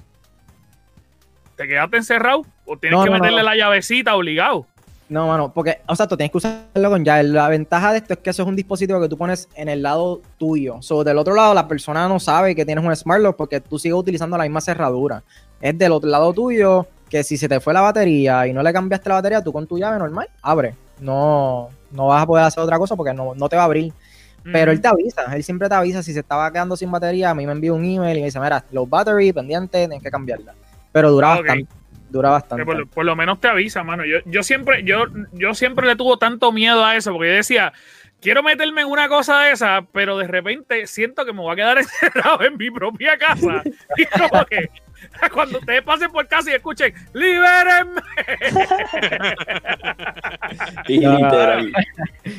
[1.55, 2.45] ¿te quedaste encerrado?
[2.67, 3.45] ¿O tienes No, que no, meterle no.
[3.45, 4.67] la llavecita obligado?
[5.09, 7.23] No, mano, porque, o sea, tú tienes que usarlo con ya.
[7.23, 9.81] La ventaja de esto es que eso es un dispositivo que tú pones en el
[9.83, 10.79] lado tuyo.
[10.81, 13.79] So, del otro lado, la persona no sabe que tienes un Smart Lock porque tú
[13.79, 15.23] sigues utilizando la misma cerradura.
[15.61, 18.73] Es del otro lado tuyo que si se te fue la batería y no le
[18.73, 20.75] cambiaste la batería, tú con tu llave normal, abre.
[21.01, 23.93] No, no vas a poder hacer otra cosa porque no, no te va a abrir.
[24.53, 27.31] Pero él te avisa, él siempre te avisa si se estaba quedando sin batería.
[27.31, 30.11] A mí me envía un email y me dice, mira, low battery, pendiente, tienes que
[30.11, 30.53] cambiarla.
[30.93, 31.47] Pero dura Ah, ok.
[31.47, 31.69] bastante.
[32.11, 32.65] Dura bastante.
[32.65, 34.05] por, lo- por lo menos te avisa, mano.
[34.05, 37.73] Yo, yo siempre, yo, yo siempre le tuvo tanto miedo a eso, porque yo decía,
[38.21, 41.57] quiero meterme en una cosa de esa, pero de repente siento que me voy a
[41.57, 43.63] quedar encerrado en mi propia casa.
[43.97, 44.71] Y como que
[45.33, 48.01] cuando ustedes pasen por casa y escuchen, ¡libérenme!
[50.89, 51.73] Literal.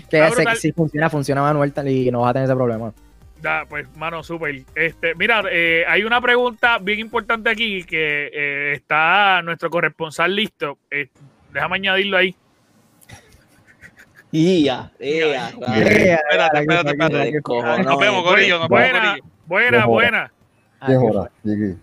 [0.09, 2.93] Que si funciona, funciona manual tal- y no vas a tener ese problema.
[3.41, 4.63] Da, pues, mano, súper.
[4.75, 10.79] Este, mira, eh, hay una pregunta bien importante aquí que eh, está nuestro corresponsal listo.
[10.89, 11.09] Eh,
[11.53, 12.35] déjame añadirlo ahí.
[14.31, 17.31] Y ya, ya, Espérate, espérate, espérate.
[17.83, 18.27] Nos vemos, eh.
[18.27, 19.25] Corillo, nos Buena, Corillo.
[19.45, 20.31] buena, buena.
[20.79, 21.31] Ah, ¿Qué es hora?
[21.43, 21.75] Llegué.
[21.75, 21.79] Ll-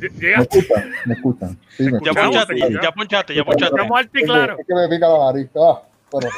[0.00, 0.90] ¿Me escuchan?
[1.06, 1.58] ¿Me escuchan?
[1.68, 3.74] Sí, me Ya ponchaste, ya, ponchaste, ya ponchaste.
[3.76, 4.56] estamos alto y Es que- claro.
[4.58, 5.48] Es que me pica la nariz.
[5.56, 6.28] Ah, bueno.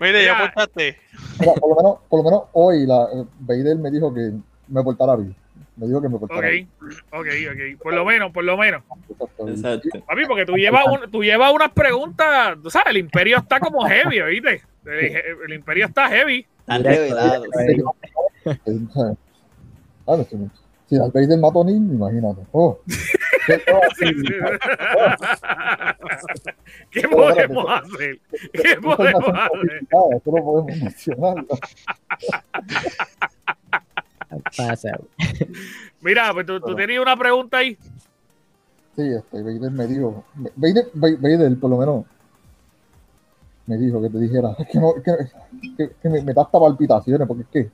[0.00, 0.52] Mire, ya.
[1.40, 4.32] Mira, por, lo menos, por lo menos hoy la eh, Vader me dijo que
[4.68, 5.34] me portara bien.
[5.76, 6.68] Me dijo que me portara Ok, bien.
[7.12, 7.82] ok, ok.
[7.82, 8.82] Por lo menos, por lo menos.
[9.46, 9.88] Exacto.
[10.06, 13.84] Papi, porque tú llevas, un- tú llevas unas preguntas, tú sabes, el imperio está como
[13.86, 14.62] heavy, ¿viste?
[14.84, 16.46] El, el imperio está heavy.
[16.60, 17.46] Están revelados.
[17.66, 17.78] Eh,
[20.88, 22.40] si, Darth Vader mató a niño, imagínate.
[22.52, 22.80] Oh,
[26.90, 28.18] ¿qué podemos hacer?
[28.52, 29.82] ¿Qué podemos hacer?
[29.82, 31.46] Eso no podemos mencionarlo.
[34.56, 34.98] Pasa.
[36.00, 37.76] Mira, pues tú, tú tenías una pregunta ahí.
[38.96, 40.24] Sí, este, Vader me dijo.
[40.56, 42.04] Vader, Va- Vader, por lo menos,
[43.66, 45.12] me dijo que te dijera que, no, que,
[45.76, 47.70] que, que me, me da hasta palpitaciones, porque es que.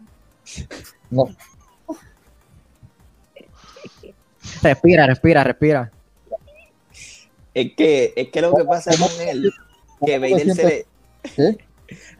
[1.10, 1.24] No,
[4.62, 5.90] Respira, respira, respira.
[7.52, 9.52] Es que, es que lo que pasa con él,
[10.04, 10.86] que ¿Cómo te Vader se le.
[11.36, 11.58] ¿Qué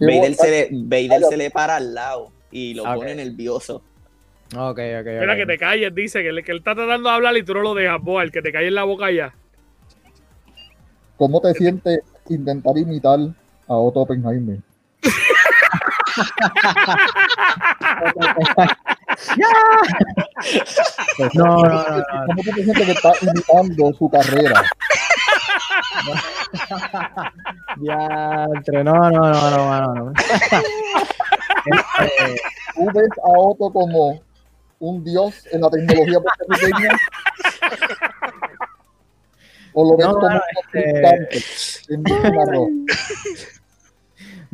[0.00, 3.82] Vader se le, Vader se le para al lado y lo pone nervioso.
[4.56, 5.38] Ok, ok, Mira, ok.
[5.38, 7.60] que te calles, dice que, él- que él está tratando de hablar y tú no
[7.62, 9.34] lo dejas, boy, que te calles la boca ya.
[11.16, 13.18] ¿Cómo te sientes intentar imitar
[13.66, 14.58] a Otto Oppenheimer?
[21.35, 22.05] No, no, no, no.
[22.27, 24.62] ¿Cómo te sientes que estás imitando su carrera?
[27.81, 30.12] Ya, entre, no, no, no, no, no, no.
[31.66, 32.40] Este,
[32.74, 34.20] ¿Tú ves a Otto como
[34.81, 36.90] un dios en la tecnología puertorriqueña?
[39.72, 40.42] ¿O lo ves No, como no, un
[40.74, 41.42] este-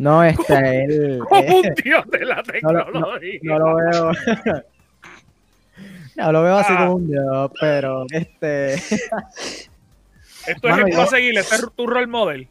[0.00, 3.40] no, este, él, Como eh, un dios de la no lo- tecnología.
[3.42, 4.10] no lo veo.
[6.16, 6.78] No lo veo así Ah.
[6.80, 8.74] como un dios, pero este.
[8.74, 8.98] Esto
[10.46, 12.48] es Mano, ejemplo a yo- seguir, este es tu role model.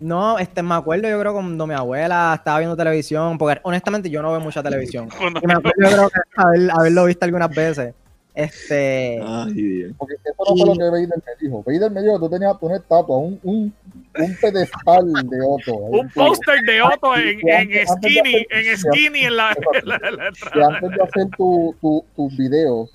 [0.00, 4.22] No, este, me acuerdo yo creo cuando mi abuela estaba viendo televisión, porque honestamente yo
[4.22, 5.08] no veo mucha televisión.
[5.42, 7.94] Y me acuerdo yo creo que haber- haberlo visto algunas veces.
[8.38, 9.20] Este.
[9.26, 9.92] Ay, Dios.
[9.98, 11.62] Porque eso no fue lo que Vader me dijo.
[11.66, 13.74] Vader me dijo que tú tenías una estatua, un, un,
[14.16, 15.74] un pedestal de Otto.
[15.74, 21.02] Un póster de Otto en, en skinny, en skinny en la, la- Que antes de
[21.02, 22.90] hacer tu, tu, tus videos,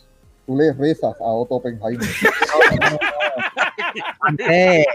[0.47, 2.08] tú le rezas a Otto Oppenheimer.
[4.21, 4.47] Antes,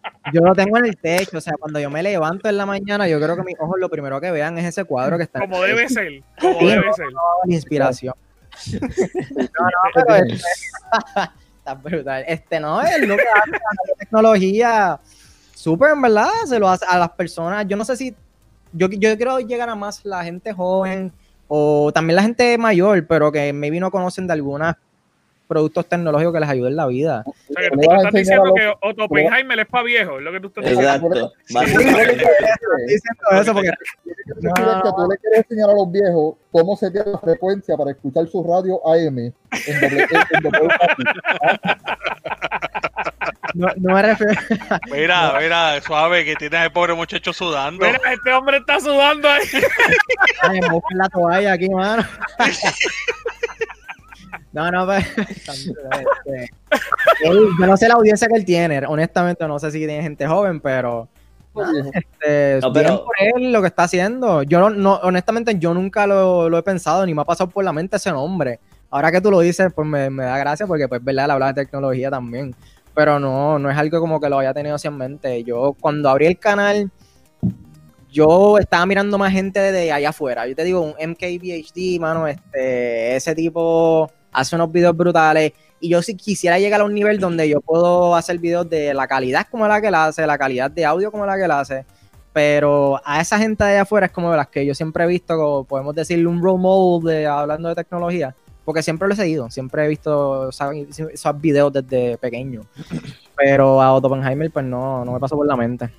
[0.34, 3.08] yo lo tengo en el techo, o sea, cuando yo me levanto en la mañana,
[3.08, 5.62] yo creo que mis ojos lo primero que vean es ese cuadro que está Como
[5.62, 7.06] debe ser, como Sí, debe ser.
[7.46, 8.14] la inspiración.
[8.72, 10.34] No, no, pero este,
[11.58, 12.24] está brutal.
[12.26, 15.00] Este no es lo que hace la tecnología
[15.54, 17.66] súper, en verdad, se lo hace a las personas.
[17.66, 18.14] Yo no sé si,
[18.72, 21.12] yo, yo quiero llegar a más la gente joven
[21.48, 24.74] o también la gente mayor, pero que maybe no conocen de algunos
[25.46, 27.24] productos tecnológicos que les ayuden en la vida.
[27.26, 30.32] O sea, que tú estás diciendo los- que Otto Oppenheimer es para viejo, es lo
[30.32, 31.32] que tú estás diciendo.
[32.88, 33.36] Exacto.
[33.40, 37.18] Eso porque es que tú le quieres enseñar a los viejos cómo se tiene la
[37.18, 39.32] frecuencia para escuchar su radio AM en
[39.80, 40.68] doble, en doble
[43.54, 44.34] no, no me refiero.
[44.92, 47.86] Mira, mira, suave, que tienes al pobre muchacho sudando.
[47.86, 49.42] Mira, este hombre está sudando ahí.
[50.42, 52.04] Ay, me buscan la toalla aquí, mano.
[54.56, 54.98] No, no, pero,
[55.46, 56.50] este,
[57.24, 60.26] él- yo no sé la audiencia que él tiene, honestamente no sé si tiene gente
[60.26, 61.08] joven, pero
[61.94, 64.42] este, No, bien pero- por él lo que está haciendo.
[64.44, 67.64] Yo no, no honestamente yo nunca lo, lo he pensado ni me ha pasado por
[67.64, 68.60] la mente ese nombre.
[68.90, 71.52] Ahora que tú lo dices, pues me, me da gracia porque pues verdad, él habla
[71.52, 72.54] de tecnología también,
[72.94, 75.44] pero no, no es algo como que lo haya tenido así en mente.
[75.44, 76.90] Yo cuando abrí el canal
[78.10, 80.46] yo estaba mirando más gente de allá afuera.
[80.46, 85.52] Yo te digo, un MKBHD, mano, este, ese tipo hace unos videos brutales.
[85.80, 89.06] Y yo si quisiera llegar a un nivel donde yo puedo hacer videos de la
[89.06, 91.84] calidad como la que él hace, la calidad de audio como la que él hace.
[92.32, 95.06] Pero a esa gente de allá afuera es como de las que yo siempre he
[95.06, 98.34] visto, podemos decirle, un role model de, hablando de tecnología.
[98.64, 102.62] Porque siempre lo he seguido, siempre he visto esos videos desde pequeño.
[103.36, 105.90] Pero a Otto Oppenheimer, pues no, no me pasó por la mente.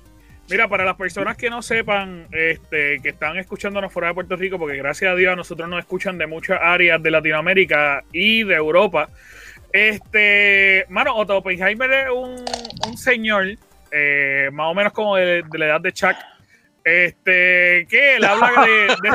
[0.50, 4.58] Mira, para las personas que no sepan, este, que están escuchándonos fuera de Puerto Rico,
[4.58, 9.08] porque gracias a Dios nosotros nos escuchan de muchas áreas de Latinoamérica y de Europa.
[9.72, 12.42] Este, mano, Otto Oppenheimer es un,
[12.86, 13.46] un señor,
[13.92, 16.16] eh, más o menos como de, de la edad de Chuck,
[16.82, 19.10] este, que él habla de, de-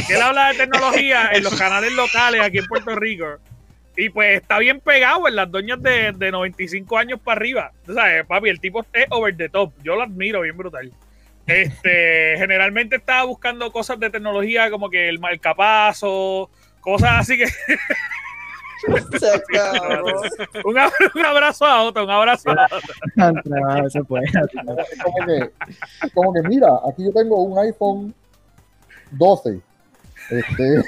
[0.08, 3.38] que él habla de tecnología en los canales locales aquí en Puerto Rico.
[3.96, 7.72] Y pues está bien pegado en las doñas de, de 95 años para arriba.
[7.86, 9.72] Tú sabes, papi, el tipo es over the top.
[9.82, 10.92] Yo lo admiro bien brutal.
[11.46, 17.46] Este, generalmente estaba buscando cosas de tecnología como que el marcapaso, cosas así que.
[18.86, 18.90] Un,
[20.76, 22.78] ab- un abrazo a otro, un abrazo a otro.
[23.16, 24.26] No, se puede.
[24.26, 25.50] Es como que,
[26.12, 28.14] como que, mira, aquí yo tengo un iPhone
[29.12, 29.58] 12.
[30.30, 30.82] Este.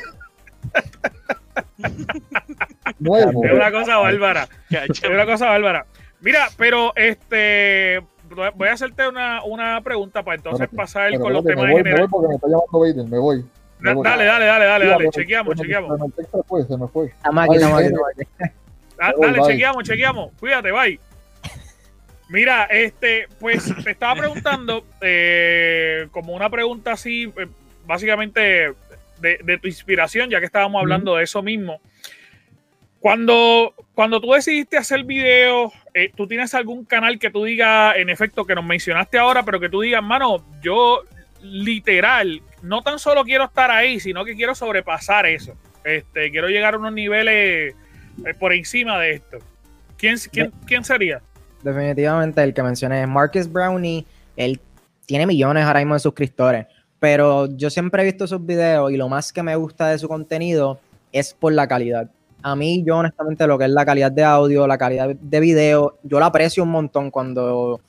[2.99, 3.45] Nuevo.
[3.45, 4.49] Es una cosa bárbara.
[4.71, 5.87] Es una cosa bárbara.
[6.21, 8.03] Mira, pero este.
[8.57, 11.71] Voy a hacerte una, una pregunta para entonces Espérate, pasar Pero con los temas me
[11.73, 12.11] voy, me generales.
[12.11, 13.45] voy porque me está llamando Baden, me voy.
[13.79, 14.05] me voy.
[14.05, 14.99] Dale, dale, dale, dale, dale.
[14.99, 16.13] pero- Chequeamos, pero- chequeamos.
[16.17, 17.07] pero se fue, se me fue.
[17.07, 17.15] Aquí.
[18.99, 20.33] Ah, Bye, dale, chequeamos, chequeamos.
[20.41, 20.99] Cuídate, bye.
[22.29, 27.47] Mira, este, pues te estaba preguntando, eh, como una pregunta así, eh,
[27.87, 28.73] básicamente
[29.21, 31.81] de, de tu inspiración, ya que estábamos hablando de eso mismo.
[33.01, 38.11] Cuando, cuando tú decidiste hacer videos, eh, ¿tú tienes algún canal que tú digas, en
[38.11, 41.05] efecto, que nos mencionaste ahora, pero que tú digas, mano, yo
[41.43, 45.55] literal, no tan solo quiero estar ahí, sino que quiero sobrepasar eso.
[45.85, 47.75] Este, quiero llegar a unos niveles
[48.25, 49.39] eh, por encima de esto.
[49.97, 51.23] ¿Quién, quién, quién sería?
[51.63, 54.05] Definitivamente el que mencioné es Marcus Brownie.
[54.37, 54.61] Él
[55.07, 56.67] tiene millones ahora mismo de suscriptores.
[56.99, 60.09] Pero yo siempre he visto sus videos y lo más que me gusta de su
[60.09, 60.79] contenido
[61.13, 62.11] es por la calidad.
[62.43, 65.99] A mí, yo honestamente, lo que es la calidad de audio, la calidad de video,
[66.03, 67.81] yo la aprecio un montón cuando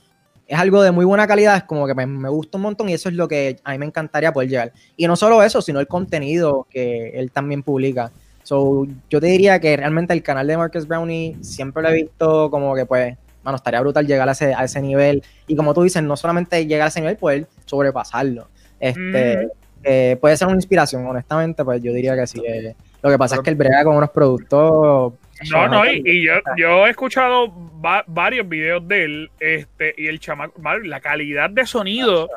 [0.48, 2.94] es algo de muy buena calidad, es como que me, me gusta un montón y
[2.94, 4.74] eso es lo que a mí me encantaría poder llegar.
[4.96, 8.12] Y no solo eso, sino el contenido que él también publica.
[8.44, 12.50] So, yo te diría que realmente el canal de Marcus Brownie siempre lo he visto
[12.50, 15.22] como que pues, mano, estaría brutal llegar a ese, a ese nivel.
[15.48, 18.48] Y como tú dices, no solamente llegar a ese nivel, poder sobrepasarlo.
[18.80, 19.48] Este,
[19.84, 22.42] eh, puede ser una inspiración, honestamente, pues yo diría que sí.
[22.48, 25.14] eh, lo que pasa es que el brega con unos productos.
[25.52, 30.08] No, no, y, y yo, yo he escuchado va- varios videos de él, este, y
[30.08, 32.28] el chamaco, la calidad de sonido,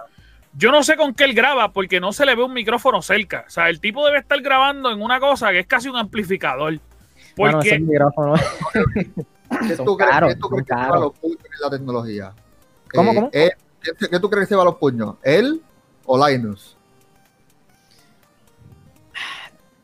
[0.54, 3.44] yo no sé con qué él graba, porque no se le ve un micrófono cerca.
[3.46, 6.78] O sea, el tipo debe estar grabando en una cosa que es casi un amplificador.
[7.36, 8.34] Porque ese micrófono.
[9.66, 11.70] ¿Qué tú crees, caros, qué tú crees que se va a los puños en la
[11.70, 12.32] tecnología?
[12.94, 13.30] ¿Cómo, Eh, cómo?
[13.32, 15.14] él- ¿qué, qué tú crees que se va a los puños?
[15.22, 15.60] ¿Él
[16.10, 16.76] o Linus?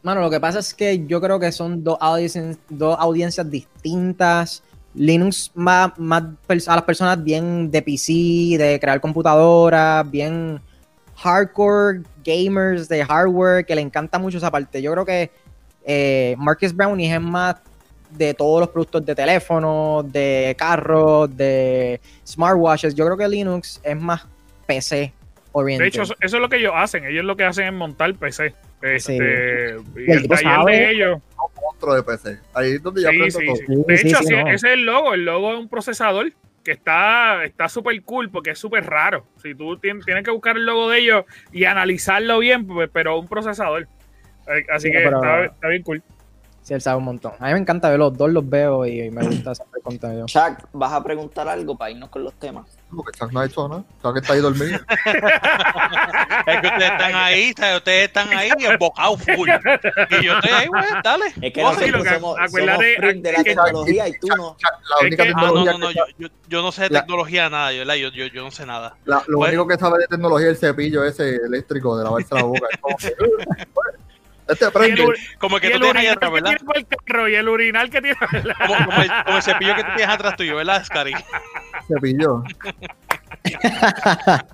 [0.02, 4.62] Mano, lo que pasa es que yo creo que son dos audiencias, distintas.
[4.94, 6.24] Linux más, más
[6.68, 8.12] a las personas bien de PC,
[8.56, 10.60] de crear computadoras, bien
[11.16, 14.80] hardcore gamers de hardware, que le encanta mucho esa parte.
[14.80, 15.30] Yo creo que
[15.84, 17.56] eh, Marcus Brownie es más
[18.10, 22.94] de todos los productos de teléfono, de carros, de smartwatches.
[22.94, 24.24] Yo creo que Linux es más
[24.66, 25.12] PC
[25.64, 27.04] de hecho, eso, eso es lo que ellos hacen.
[27.04, 28.54] Ellos lo que hacen es montar PC.
[28.82, 29.14] Este,
[29.96, 30.72] Y y el el taller sabe.
[30.72, 31.18] de ellos.
[31.62, 32.38] Monstruo de PC.
[32.54, 33.84] Ahí es donde yo Sí, aprendo todo.
[33.86, 34.48] De sí, hecho, sí, así- no.
[34.50, 35.14] ese es el logo.
[35.14, 36.32] El logo es un procesador
[36.64, 39.24] que está está súper cool porque es súper raro.
[39.42, 43.18] Si tú tien- tienes que buscar el logo de ellos y analizarlo bien, pues, pero
[43.18, 43.88] un procesador.
[44.72, 46.02] Así Sí, que pero- está, está bien cool.
[46.62, 47.32] Sí, él sabe un montón.
[47.38, 50.26] A mí me encanta ver los dos, los veo y me gusta hacer el contenido.
[50.26, 52.75] Chuck, ¿vas a preguntar algo para irnos con los temas?
[52.94, 53.84] Porque Chuck no ha hecho nada.
[54.02, 54.78] Chuck está ahí dormido.
[56.46, 57.76] Es que ustedes están ahí, ¿sabes?
[57.78, 59.48] ustedes están ahí embocados full.
[59.48, 61.24] Y yo estoy ahí, güey, dale.
[61.42, 64.08] Es que nosotros sí, lo que- somos, acuérdate, somos freak de la es que- tecnología
[64.08, 64.56] y tú no.
[64.62, 66.90] La única que- Ah, no, tecnología no, no, que yo, yo, yo no sé de
[66.90, 68.96] La- tecnología nada, yo, yo, yo, yo no sé nada.
[69.04, 72.34] La- lo Pues- único que sabe de tecnología es el cepillo ese eléctrico de lavarse
[72.34, 72.66] la boca.
[74.48, 75.04] Este prende.
[75.38, 76.50] Como y que tú el tienes ahí urinal atrás, que ¿verdad?
[76.50, 78.16] tiene por el carro y el urinal que tiene.
[78.66, 81.14] Como, como el, como el cepillo que tú tienes atrás tuyo, ¿verdad, Scary?
[81.88, 82.42] Se pilló.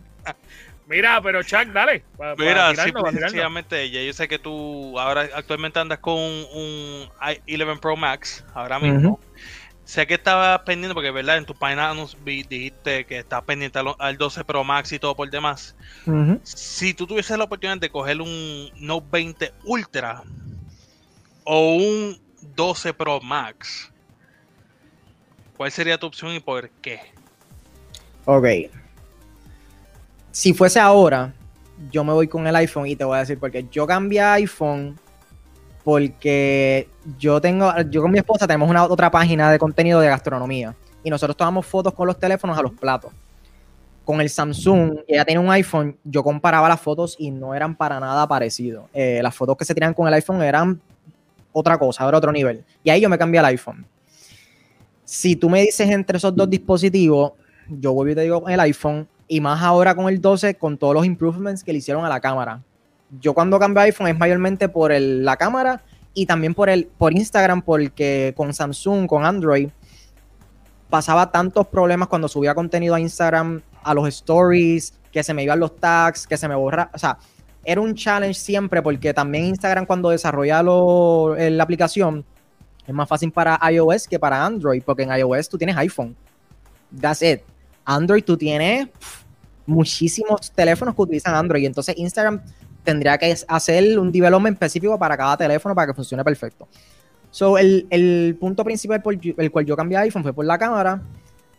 [0.87, 2.03] Mira, pero Chuck, dale.
[2.19, 3.15] pa- Mira, pa tirarnos.
[3.21, 8.79] sencillamente, ya yo sé que tú ahora actualmente andas con un i11 Pro Max, ahora
[8.79, 9.19] mismo.
[9.93, 13.95] Sé que estabas pendiente, porque verdad, en tu página nos dijiste que estabas pendiente al,
[13.99, 15.77] al 12 Pro Max y todo por demás.
[16.45, 20.23] Si tú tuvieses la oportunidad de coger un Note 20 Ultra
[21.45, 22.19] o un
[22.57, 23.93] 12 Pro Max,
[25.59, 26.99] ¿cuál sería tu opción y por qué?
[28.25, 28.47] Ok.
[30.31, 31.35] Si fuese ahora,
[31.91, 34.33] yo me voy con el iPhone y te voy a decir porque yo cambié a
[34.33, 34.99] iPhone
[35.85, 40.75] porque yo tengo, yo con mi esposa tenemos una otra página de contenido de gastronomía
[41.03, 43.13] y nosotros tomamos fotos con los teléfonos a los platos.
[44.05, 48.01] Con el Samsung, ella tiene un iPhone, yo comparaba las fotos y no eran para
[48.01, 48.87] nada parecidos.
[48.93, 50.81] Eh, las fotos que se tiran con el iPhone eran
[51.53, 52.65] otra cosa, era otro nivel.
[52.83, 53.87] Y ahí yo me cambié al iPhone.
[55.05, 57.33] Si tú me dices entre esos dos dispositivos,
[57.69, 60.95] yo vuelvo y te digo el iPhone y más ahora con el 12 con todos
[60.95, 62.63] los improvements que le hicieron a la cámara.
[63.21, 65.83] Yo cuando cambio iPhone es mayormente por el- la cámara
[66.15, 69.69] y también por el por Instagram porque con Samsung, con Android
[70.91, 75.59] pasaba tantos problemas cuando subía contenido a Instagram, a los stories, que se me iban
[75.61, 77.19] los tags, que se me borra, o sea,
[77.65, 82.25] era un challenge siempre porque también Instagram cuando desarrolla lo- eh, la aplicación
[82.87, 86.17] es más fácil para iOS que para Android, porque en iOS tú tienes iPhone.
[87.01, 87.41] That's it.
[87.85, 89.23] Android tú tienes pff,
[89.67, 91.65] muchísimos teléfonos que utilizan Android.
[91.65, 92.43] Entonces Instagram
[92.85, 96.69] tendría que hacer un development específico para cada teléfono para que funcione perfecto.
[97.31, 100.59] So, el, el punto principal por el cual yo cambié a iPhone fue por la
[100.59, 101.01] cámara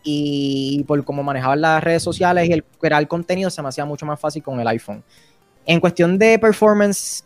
[0.04, 4.06] y por cómo manejaban las redes sociales y el crear contenido se me hacía mucho
[4.06, 5.02] más fácil con el iPhone.
[5.66, 7.24] En cuestión de performance,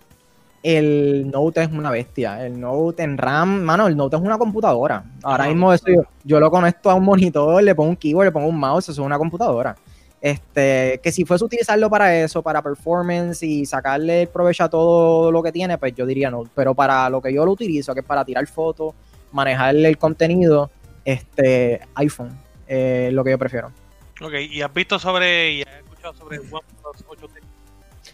[0.63, 2.45] el Note es una bestia.
[2.47, 5.05] El Note en RAM, mano, el Note es una computadora.
[5.23, 8.27] Ahora Ah, mismo eso yo, yo lo conecto a un monitor, le pongo un keyboard,
[8.27, 9.77] le pongo un mouse, eso es una computadora.
[10.21, 15.31] Este, que si fuese utilizarlo para eso, para performance y sacarle el provecho a todo
[15.31, 16.45] lo que tiene, pues yo diría no.
[16.55, 18.95] Pero para lo que yo lo utilizo, que es para tirar fotos,
[19.33, 20.71] manejarle el contenido,
[21.05, 23.73] este, iPhone, eh, lo que yo prefiero.
[24.21, 27.41] Ok, ¿y has visto sobre, y has escuchado sobre el OnePlus 8T?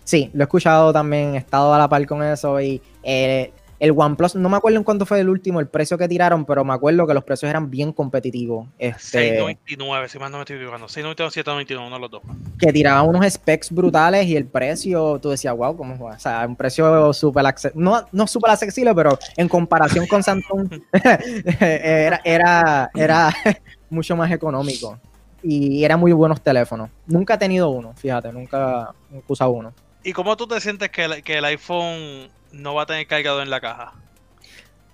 [0.04, 3.92] Sí, lo he escuchado también, he estado a la par con eso y eh, el
[3.96, 6.72] OnePlus, no me acuerdo en cuánto fue el último, el precio que tiraron, pero me
[6.72, 8.68] acuerdo que los precios eran bien competitivos.
[8.78, 10.86] Este, 6.99, si más no me estoy equivocando.
[10.86, 12.22] 6.99 o 7.99, uno de los dos.
[12.58, 16.12] que tiraban unos specs brutales y el precio, tú decías, wow, ¿cómo fue?
[16.12, 20.80] O sea, un precio súper accesible, no, no súper accesible, pero en comparación con Samsung
[21.60, 23.34] era, era, era
[23.90, 24.98] mucho más económico
[25.42, 26.90] y eran muy buenos teléfonos.
[27.06, 29.72] Nunca he tenido uno, fíjate, nunca, nunca he usado uno.
[30.02, 33.42] ¿Y cómo tú te sientes que el, que el iPhone no va a tener cargador
[33.42, 33.92] en la caja?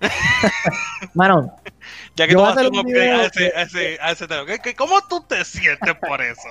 [1.13, 1.55] Mano,
[2.15, 4.45] Ya que tú vas a hacer un a ese, a ese, a ese teléfono.
[4.53, 6.49] ¿Qué- qué- ¿Cómo tú te sientes por eso?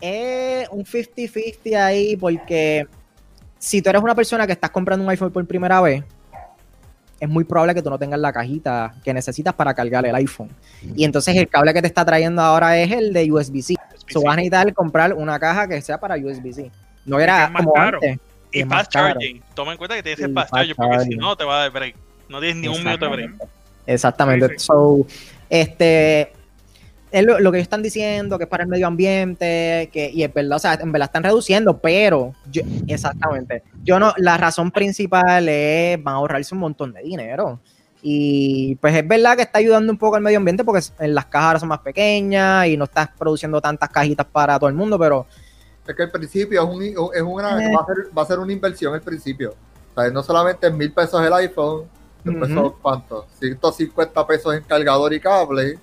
[0.00, 2.86] es un 50-50 ahí porque
[3.58, 6.04] si tú eres una persona que estás comprando un iPhone por primera vez,
[7.18, 10.50] es muy probable que tú no tengas la cajita que necesitas para cargar el iPhone.
[10.94, 13.76] Y entonces el cable que te está trayendo ahora es el de USB-C.
[14.08, 16.70] So vas a necesitar comprar una caja que sea para USB-C.
[17.06, 18.00] No era como caro.
[18.54, 19.08] Y es fast caro.
[19.14, 19.42] charging.
[19.54, 21.70] Toma en cuenta que tienes el fast charging, porque si no te va a dar
[21.72, 21.94] break.
[22.28, 23.30] No tienes ni un minuto de break.
[23.86, 24.48] Exactamente.
[24.48, 24.64] Sí, sí.
[24.66, 25.06] So,
[25.50, 26.32] este,
[27.10, 30.22] es lo, lo que ellos están diciendo, que es para el medio ambiente, que, y
[30.22, 34.70] es verdad, o sea, en verdad están reduciendo, pero, yo- exactamente, yo no, la razón
[34.70, 37.60] principal es, van a ahorrarse un montón de dinero.
[38.06, 41.46] Y pues es verdad que está ayudando un poco al medio ambiente porque las cajas
[41.46, 45.26] ahora son más pequeñas y no estás produciendo tantas cajitas para todo el mundo, pero
[45.86, 46.82] Es que al principio es, un,
[47.14, 47.70] es una, Eh.
[47.76, 49.54] va, a ser, va a ser una inversión al principio.
[49.94, 51.84] O sea, no solamente en mil pesos el iPhone,
[52.24, 52.60] después Ujú.
[52.60, 55.78] son cuántos, 150 pesos en cargador y cable.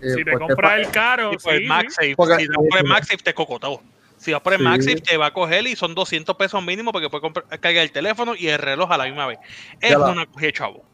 [0.00, 2.14] eh, Si te pues, compras ¿qué el caro, sí, el MagSafe.
[2.16, 3.80] Porque- si vas por el MagSafe, te cocotó.
[4.18, 4.64] Si vas por el Sí.
[4.64, 7.92] MagSafe, te va a coger y son 200 pesos mínimo porque puedes comprar- cargar el
[7.92, 9.38] teléfono y el reloj a la misma vez.
[9.80, 10.84] Es la- una cogida chavo.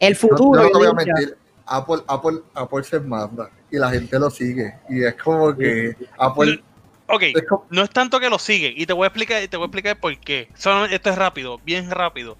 [0.00, 0.60] el No, futuro...
[0.62, 1.36] yo no te voy a mentir.
[1.66, 4.74] Apple, Apple, Apple se manda y la gente lo sigue.
[4.88, 6.62] Y es como que Apple.
[7.08, 7.22] Ok,
[7.70, 9.98] no es tanto que lo siguen y te voy a explicar, te voy a explicar
[9.98, 10.48] por qué.
[10.54, 12.36] Solamente- esto es rápido, bien rápido.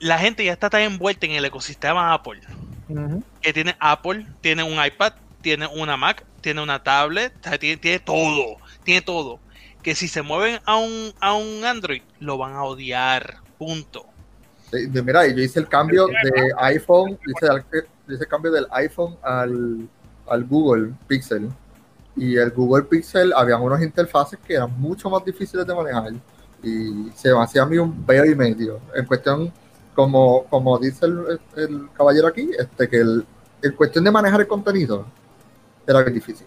[0.00, 2.40] La gente ya está tan envuelta en el ecosistema Apple
[3.40, 8.56] que tiene Apple, tiene un iPad, tiene una Mac, tiene una tablet, tiene, tiene todo,
[8.84, 9.38] tiene todo.
[9.82, 13.36] Que si se mueven a un, a un Android, lo van a odiar.
[13.58, 14.06] Punto.
[14.72, 18.66] de- de- mira, yo hice el cambio de iPhone, hice el, hice el cambio del
[18.72, 19.88] iPhone al,
[20.28, 21.48] al Google Pixel.
[22.16, 26.12] Y el Google Pixel, habían unas interfaces que eran mucho más difíciles de manejar.
[26.62, 28.80] y se me hacía a mí un peo y medio.
[28.94, 29.52] En cuestión,
[29.94, 33.26] como, como dice el, el caballero aquí, este que el,
[33.62, 35.06] en cuestión de manejar el contenido
[35.86, 36.46] era bien difícil.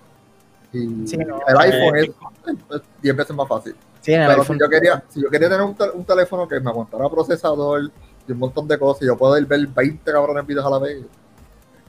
[0.73, 2.11] Y Sí, no, el iPhone eh,
[2.47, 3.75] es, es 10 veces más fácil.
[4.01, 4.57] Sí, en el Pero iPhone.
[4.57, 7.91] si yo quería, si yo quería tener un, un teléfono que me aguantara procesador
[8.27, 10.79] y un montón de cosas, y yo puedo ir ver 20 cabrones videos a la
[10.79, 11.03] vez,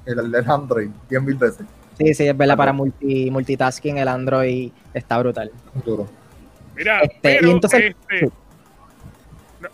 [0.07, 1.67] el, el Android 10 mil veces.
[1.99, 5.51] Sí, sí, es verdad, para multi, multitasking el Android está brutal.
[5.85, 6.07] Duro.
[6.77, 8.31] Mira, Este, pero, y entonces- este,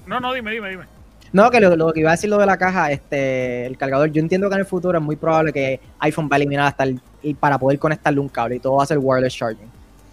[0.06, 0.84] no, no, dime, dime, dime.
[1.32, 4.10] No, que lo, lo que iba a decir lo de la caja, este, el cargador,
[4.10, 6.84] yo entiendo que en el futuro es muy probable que iPhone va a eliminar hasta
[6.84, 9.68] el, y para poder conectarle un cable y todo va a ser wireless charging.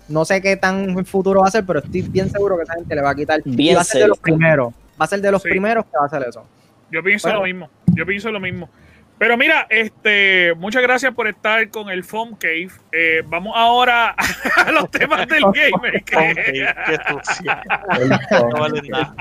[0.09, 2.73] No sé qué tan en futuro va a ser, pero estoy bien seguro que esa
[2.73, 3.39] gente le va a quitar.
[3.45, 4.73] y Bien va a ser de los primeros.
[4.99, 5.49] Va a ser de los Sí.
[5.49, 6.43] primeros que va a hacer eso.
[6.91, 7.39] Yo pienso Bueno.
[7.41, 7.69] lo mismo.
[7.93, 8.67] Yo pienso lo mismo.
[9.21, 12.71] Pero mira, este, muchas gracias por estar con el Foam Cave.
[12.91, 14.15] Eh, vamos ahora
[14.65, 16.03] a los temas del gamer.
[18.89, 19.15] Nada.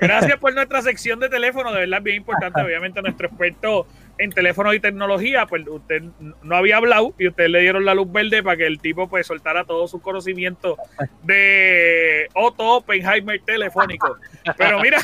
[0.00, 2.60] Gracias por nuestra sección de teléfono, de verdad bien importante.
[2.60, 3.86] Obviamente nuestro experto
[4.18, 6.02] en teléfonos y tecnología, pues usted
[6.42, 9.26] no había hablado y ustedes le dieron la luz verde para que el tipo pues
[9.26, 10.76] soltara todo su conocimiento
[11.22, 14.16] de Otto Oppenheimer telefónico.
[14.56, 14.98] Pero mira,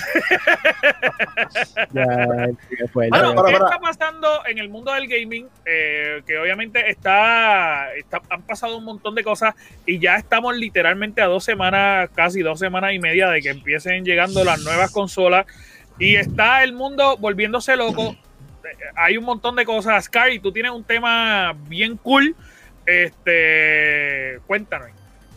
[3.11, 5.49] Bueno, ¿qué está pasando en el mundo del gaming?
[5.67, 9.55] Eh, que obviamente está, está- han pasado un montón de cosas
[9.87, 14.05] y ya estamos literalmente a dos semanas, casi dos semanas y media de que empiecen
[14.05, 15.47] llegando las nuevas consolas
[15.99, 18.17] y está el mundo volviéndose loco.
[18.95, 20.05] Hay un montón de cosas.
[20.05, 22.35] Sky, tú tienes un tema bien cool.
[22.87, 24.89] Este, cuéntanos.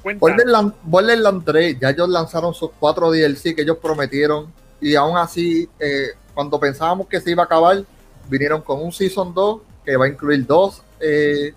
[0.02, 0.20] Cuéntanos.
[0.20, 5.68] Borderland, Borderland 3, ya ellos lanzaron sus cuatro DLC que ellos prometieron y aún así,
[5.80, 7.84] eh, cuando pensábamos que se iba a acabar,
[8.30, 11.54] vinieron con un Season 2 que va a incluir dos, eh,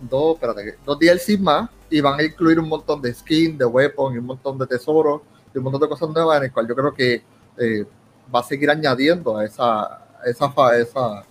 [0.00, 4.14] dos, espérate, dos DLC más y van a incluir un montón de skins, de weapons
[4.14, 5.22] y un montón de tesoros
[5.54, 7.22] y un montón de cosas nuevas en el cual yo creo que
[7.58, 7.84] eh,
[8.34, 10.46] va a seguir añadiendo a esa, esa,
[10.76, 11.24] esa,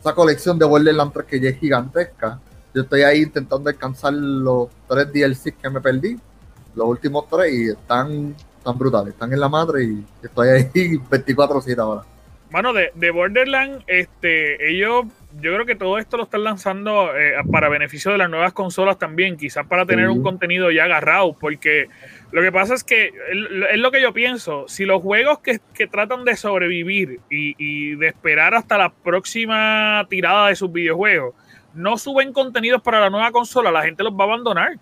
[0.00, 2.38] esa colección de Borderlands 3 que ya es gigantesca.
[2.74, 6.16] Yo estoy ahí intentando alcanzar los tres DLCs que me perdí,
[6.74, 10.62] los últimos tres, y están, están brutales, están en la madre y estoy ahí
[11.10, 12.02] 24-7 ahora.
[12.50, 15.04] Mano, de, de Borderlands, este, ellos,
[15.40, 18.98] yo creo que todo esto lo están lanzando eh, para beneficio de las nuevas consolas
[18.98, 20.12] también, quizás para tener Sí.
[20.12, 21.88] un contenido ya agarrado, porque
[22.30, 23.06] lo que pasa es que
[23.72, 27.94] es, lo que yo pienso, si los juegos que, que tratan de sobrevivir y, y
[27.96, 31.34] de esperar hasta la próxima tirada de sus videojuegos,
[31.74, 34.78] no suben contenidos para la nueva consola, la gente los va a abandonar.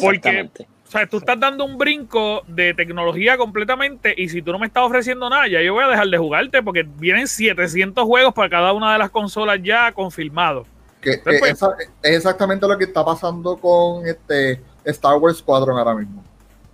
[0.00, 0.50] Porque-.
[0.86, 4.66] O sea, tú estás dando un brinco de tecnología completamente y si tú no me
[4.66, 8.48] estás ofreciendo nada, ya yo voy a dejar de jugarte porque vienen 700 juegos para
[8.48, 10.66] cada una de las consolas ya confirmados.
[11.02, 11.52] Que, Pues, que pues.
[11.52, 16.24] esa- es exactamente lo que está pasando con este Star Wars Squadron ahora mismo.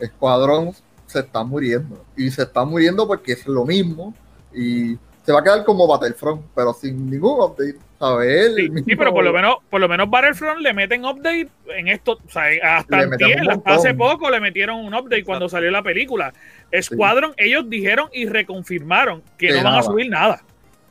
[0.03, 0.73] Squadron
[1.07, 4.15] se está muriendo y se está muriendo porque es lo mismo
[4.53, 8.55] y se va a quedar como Battlefront, pero sin ningún update, ¿sabes?
[8.57, 11.89] Sí, mismo- sí, pero por lo menos, por lo menos Battlefront le meten update en
[11.89, 12.13] esto.
[12.27, 12.43] O sea,
[12.79, 13.11] hasta un
[13.47, 13.63] montón.
[13.75, 16.35] hace poco le metieron un update cuando salió la película.
[16.83, 20.43] Squadron, ellos dijeron y reconfirmaron que Que no van a subir nada.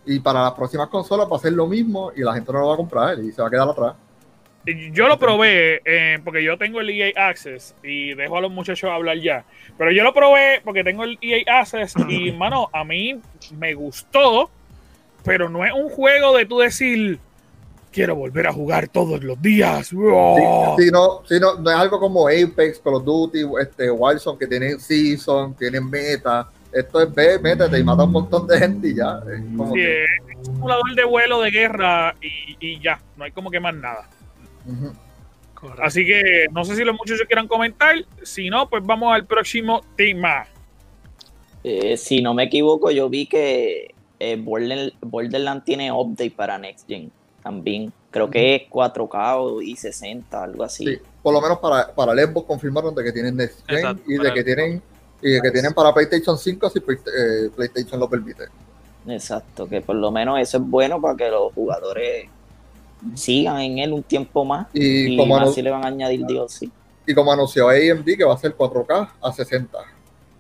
[0.06, 2.68] Y para las próximas consolas va a ser lo mismo y la gente no lo
[2.70, 3.94] va a comprar y se va a quedar atrás.
[4.66, 8.90] Yo lo probé eh, porque yo tengo el EA Access y dejo a los muchachos
[8.90, 9.44] hablar ya.
[9.78, 13.20] Pero yo lo probé porque tengo el EA Access y, mano, a mí
[13.58, 14.50] me gustó,
[15.26, 17.20] pero no es un juego de tú decir,
[17.92, 19.92] quiero volver a jugar todos los días.
[19.98, 20.76] ¡Oh!
[20.80, 24.48] Si no, si no, no es algo como Apex, Call of Duty, este, Warzone, que
[24.48, 26.50] tienen Season, tienen meta.
[26.72, 29.20] Esto es ve, métete y mata a un montón de gente y ya.
[29.32, 33.26] Es como Sí, que- es un simulador de vuelo de guerra y, y ya, no
[33.26, 34.10] hay como que más nada.
[35.82, 37.96] Así que no sé si los muchachos quieran comentar.
[38.24, 40.46] Si no, pues vamos al próximo tema.
[41.64, 46.88] Eh, si no me equivoco, yo vi que eh, Border- Borderlands tiene update para Next
[46.88, 47.12] Gen
[47.42, 47.94] también.
[48.12, 50.86] Creo que es 4K o i60, algo así.
[50.86, 54.04] Sí, por lo menos para, para el Xbox confirmaron de que tienen Next Gen Exacto,
[54.06, 54.82] y de que el- tienen
[55.22, 58.44] y de que tienen para PlayStation 5 si Play- eh, PlayStation lo permite.
[59.08, 62.28] Exacto, que por lo menos eso es bueno para que los jugadores
[63.16, 65.88] sigan en él un tiempo más Y, y como, más anu- si le van a
[65.88, 66.70] añadir DLC.
[67.06, 69.78] y como anunció AMD que va a ser 4K a 60.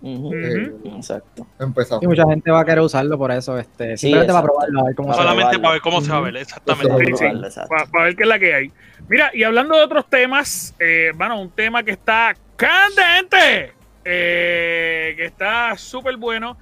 [0.01, 0.33] Ujú, Ujú.
[0.35, 1.47] Eh, Exacto.
[1.59, 2.03] empezamos.
[2.03, 4.83] Y mucha gente va a querer usarlo por eso, este, Sí, simplemente para probarlo, a
[4.85, 5.13] ver cómo.
[5.13, 7.15] Solamente para ver cómo se va a ver, exactamente.
[7.15, 7.59] Sí, sí.
[7.91, 8.71] Para ver qué es la que hay.
[9.07, 13.71] Mira, y hablando de otros temas, eh, bueno, un tema que está candente,
[14.05, 16.57] eh, que está súper bueno,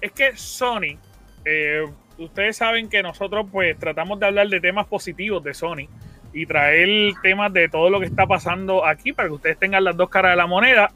[0.00, 0.98] es que Sony,
[1.44, 1.82] eh,
[2.18, 5.88] ustedes saben que nosotros pues tratamos de hablar de temas positivos de Sony
[6.32, 9.96] y traer temas de todo lo que está pasando aquí para que ustedes tengan las
[9.96, 10.90] dos caras de la moneda.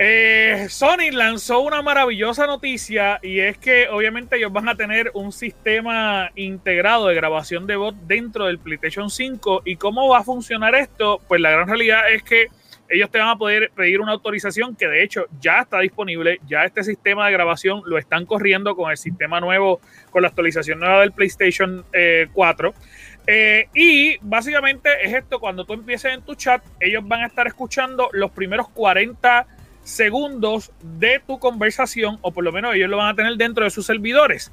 [0.00, 5.32] Eh, Sony lanzó una maravillosa noticia y es que obviamente ellos van a tener un
[5.32, 10.76] sistema integrado de grabación de voz dentro del PlayStation 5 y cómo va a funcionar
[10.76, 12.46] esto, pues la gran realidad es que
[12.88, 16.64] ellos te van a poder pedir una autorización que de hecho ya está disponible, ya
[16.64, 19.80] este sistema de grabación lo están corriendo con el sistema nuevo,
[20.10, 21.84] con la actualización nueva del PlayStation
[22.32, 22.68] 4.
[22.68, 22.72] Eh,
[23.30, 27.46] eh, y básicamente es esto, cuando tú empieces en tu chat, ellos van a estar
[27.46, 29.46] escuchando los primeros 40
[29.82, 33.70] segundos de tu conversación, o por lo menos ellos lo van a tener dentro de
[33.70, 34.52] sus servidores.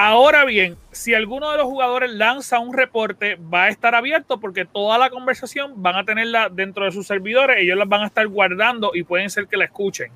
[0.00, 4.64] Ahora bien, si alguno de los jugadores lanza un reporte, va a estar abierto porque
[4.64, 8.24] toda la conversación van a tenerla dentro de sus servidores, ellos las van a estar
[8.28, 10.12] guardando y pueden ser que la escuchen.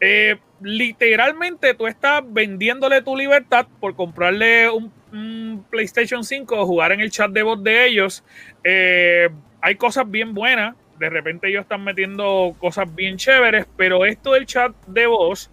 [0.00, 7.02] Eh, literalmente tú estás vendiéndole tu libertad por comprarle un, PlayStation 5 o jugar en
[7.02, 8.24] el chat de voz de ellos.
[8.64, 9.28] Eh,
[9.60, 14.44] hay cosas bien buenas, de repente ellos están metiendo cosas bien chéveres, pero esto del
[14.46, 15.51] chat de voz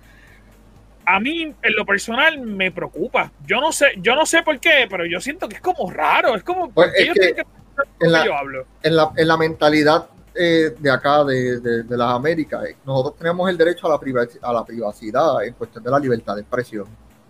[1.10, 3.32] a mí en lo personal me preocupa.
[3.46, 6.36] Yo no sé, yo no sé por qué, pero yo siento que es como raro,
[6.36, 8.66] es como pues en, la, yo hablo.
[8.84, 13.90] En, la, mentalidad eh, de acá, de, las Américas, eh, nosotros tenemos el derecho a
[13.90, 16.86] la, a la privacidad en cuestión de la libertad de expresión.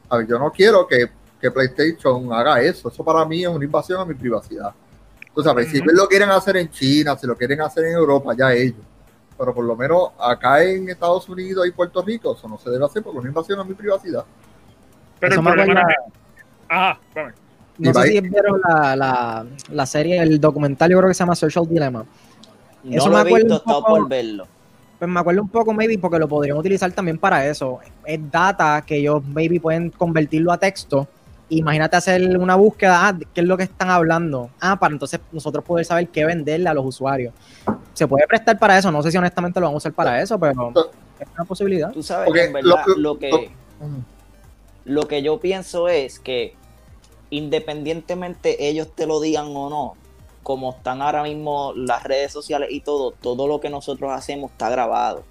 [0.10, 1.10] A ver, yo no quiero que,
[1.40, 2.90] PlayStation haga eso.
[2.90, 4.74] Eso para mí es una invasión a mi privacidad.
[5.34, 8.52] Tú sabes, si lo quieren hacer en China, si lo quieren hacer en Europa, ya
[8.52, 8.76] ellos
[9.40, 12.84] pero por lo menos acá en Estados Unidos y Puerto Rico eso no se debe
[12.84, 14.26] hacer porque es una invasión a mi privacidad.
[15.18, 15.82] Pero el problema
[16.68, 17.00] Ajá,
[17.78, 21.36] No sé si vieron la, la, la, serie, el documental, yo creo que se llama
[21.36, 22.06] Social Dilemma.
[22.84, 24.46] No eso lo me he visto, poco, por verlo.
[25.00, 27.80] Pues me acuerdo un poco, maybe, porque lo podrían utilizar también para eso.
[28.06, 31.08] Es data que ellos, maybe, pueden convertirlo a texto
[31.50, 34.50] imagínate hacer una búsqueda, ah, ¿qué es lo que están hablando?
[34.60, 37.34] Ah, para entonces nosotros poder saber qué venderle a los usuarios.
[37.94, 40.40] Se puede prestar para eso, no sé si honestamente lo vamos a usar para eso,
[40.40, 40.74] pero
[41.20, 41.92] es una posibilidad.
[41.92, 43.52] Tú sabes que en verdad lo, que,
[44.86, 46.56] lo que yo pienso es que
[47.30, 49.96] independientemente ellos te lo digan o no,
[50.44, 54.70] como están ahora mismo las redes sociales y todo, todo lo que nosotros hacemos está
[54.70, 55.24] grabado.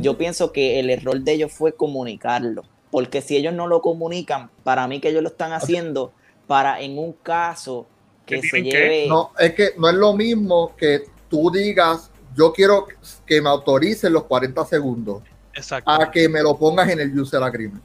[0.00, 2.62] Yo pienso que el error de ellos fue comunicarlo
[2.94, 6.12] porque si ellos no lo comunican, para mí que ellos lo están haciendo
[6.46, 7.88] para en un caso
[8.24, 9.08] que se lleve...
[9.08, 12.86] No, es que no es lo mismo que tú digas, yo quiero
[13.26, 15.24] que me autoricen los 40 segundos.
[15.54, 15.90] Exacto.
[15.90, 17.82] A que me lo pongas en el user agreement.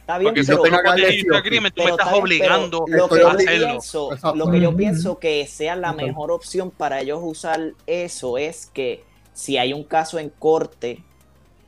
[0.00, 3.22] Está bien, Porque pero, si no el user agreement, tú me estás obligando lo que
[3.22, 3.66] a hacerlo.
[3.68, 8.66] Pienso, lo que yo pienso que sea la mejor opción para ellos usar eso es
[8.66, 11.02] que si hay un caso en corte,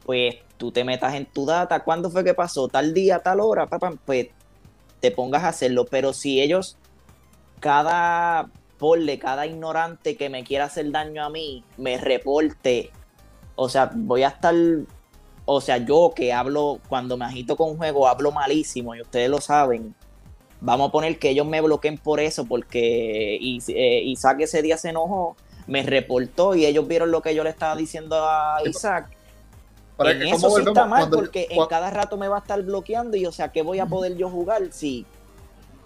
[0.04, 2.68] pues tú te metas en tu data, ¿cuándo fue que pasó?
[2.68, 4.28] Tal día, tal hora, papá, pues
[5.00, 5.86] te pongas a hacerlo.
[5.86, 6.76] Pero si ellos,
[7.60, 12.90] cada porle, cada ignorante que me quiera hacer daño a mí, me reporte,
[13.54, 14.54] o sea, voy a estar,
[15.44, 19.30] o sea, yo que hablo, cuando me agito con un juego, hablo malísimo y ustedes
[19.30, 19.94] lo saben.
[20.60, 24.90] Vamos a poner que ellos me bloqueen por eso, porque eh, Isaac ese día se
[24.90, 25.36] enojó,
[25.66, 29.15] me reportó y ellos vieron lo que yo le estaba diciendo a Isaac
[29.98, 33.26] en eso sí está mal porque en cada rato me va a estar bloqueando y
[33.26, 35.06] o sea, ¿qué voy a poder yo jugar si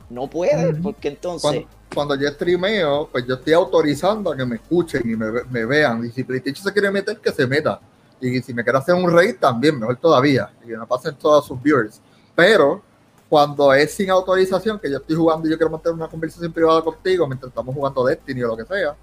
[0.08, 0.74] no puede?
[0.74, 1.64] Porque entonces...
[1.94, 6.04] Cuando, yo streameo, pues yo estoy autorizando a que me escuchen y me, vean.
[6.04, 7.80] Y si PlayStation se quiere meter, que se meta.
[8.20, 10.52] Y si me quiere hacer un raid, también, mejor todavía.
[10.62, 12.00] Y que me pasen todos sus viewers.
[12.36, 12.80] Pero
[13.28, 16.82] cuando es sin autorización, que yo estoy jugando y yo quiero mantener una conversación privada
[16.82, 18.94] contigo mientras estamos jugando Destiny o lo que sea,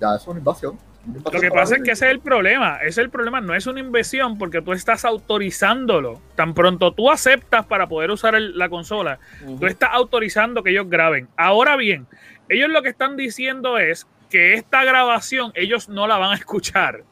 [0.00, 0.78] ya es una invasión.
[1.06, 2.78] Lo que pasa es que ese es el problema.
[2.78, 3.40] Ese es el problema.
[3.40, 6.20] No es una inversión porque tú estás autorizándolo.
[6.34, 9.18] Tan pronto tú aceptas para poder usar la consola,
[9.58, 11.28] tú estás autorizando que ellos graben.
[11.36, 12.06] Ahora bien,
[12.48, 17.02] ellos lo que están diciendo es que esta grabación ellos no la van a escuchar.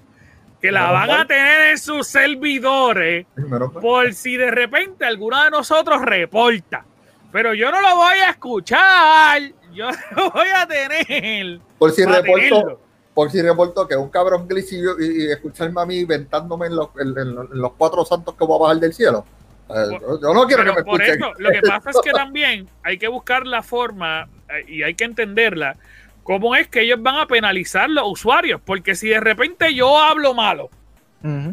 [0.60, 3.26] Que la van a tener en sus servidores
[3.80, 6.84] por si de repente alguno de nosotros reporta.
[7.32, 9.42] Pero yo no lo voy a escuchar.
[9.72, 11.58] Yo lo voy a tener.
[11.78, 12.81] Por si reporto por
[13.30, 16.88] si reporto que es un cabrón gris y, escucharme a mí inventándome en los,
[17.50, 19.24] los, cuatro santos que voy a bajar del cielo.
[19.68, 21.20] Eh, yo no quiero que me escuchen.
[21.38, 25.04] lo que pasa es que también hay que buscar la forma eh, y hay que
[25.04, 25.76] entenderla.
[26.22, 28.60] ¿Cómo es que ellos van a penalizar los usuarios?
[28.64, 30.70] Porque si de repente yo hablo malo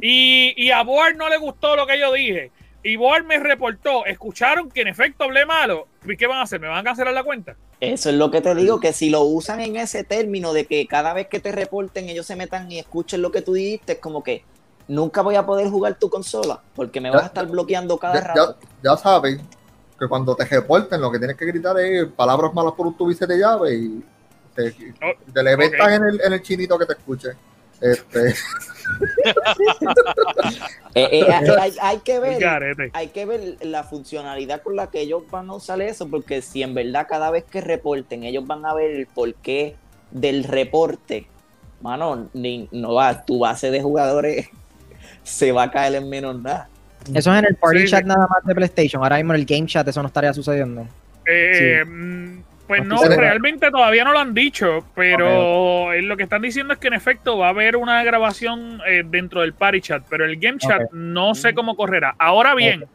[0.01, 2.51] y, y, a Board no le gustó lo que yo dije
[2.81, 5.87] y Board me reportó, escucharon que en efecto hablé malo,
[6.17, 6.59] ¿qué van a hacer?
[6.59, 7.55] ¿Me van a cancelar la cuenta?
[7.79, 10.85] Eso es lo que te digo, que si lo usan en ese término de que
[10.85, 13.99] cada vez que te reporten ellos se metan y escuchen lo que tú dijiste, es
[13.99, 14.43] como que
[14.89, 18.57] nunca voy a poder jugar tu consola porque me vas a estar bloqueando cada rato.
[18.83, 19.39] Ya, saben
[19.97, 23.25] que cuando te reporten lo que tienes que gritar es palabras malas por un tubice
[23.25, 24.03] de llave y
[24.55, 27.29] te, oh, le en, el, en el chinito que te escuche.
[27.79, 28.35] Este,
[30.95, 32.43] Eh, eh, hay, hay- hay que ver,
[32.93, 36.63] hay que ver la funcionalidad con la que ellos van a usar eso, porque si
[36.63, 39.75] en verdad cada vez que reporten ellos van a ver el porqué
[40.11, 41.27] del reporte,
[41.81, 44.49] mano, ni, no va, tu base de jugadores
[45.23, 46.67] se va a caer en menos nada.
[47.13, 48.07] Eso es en el party Sí, chat sí.
[48.07, 49.01] nada más de PlayStation.
[49.01, 50.85] Ahora mismo en el game chat eso no estaría sucediendo.
[51.25, 56.43] Eh, mm, Pues no, realmente todavía no lo han dicho, pero eh, lo que están
[56.43, 60.03] diciendo es que en efecto va a haber una grabación eh, dentro del party chat,
[60.07, 62.13] pero el game chat no sé cómo correrá.
[62.19, 62.85] Ahora bien,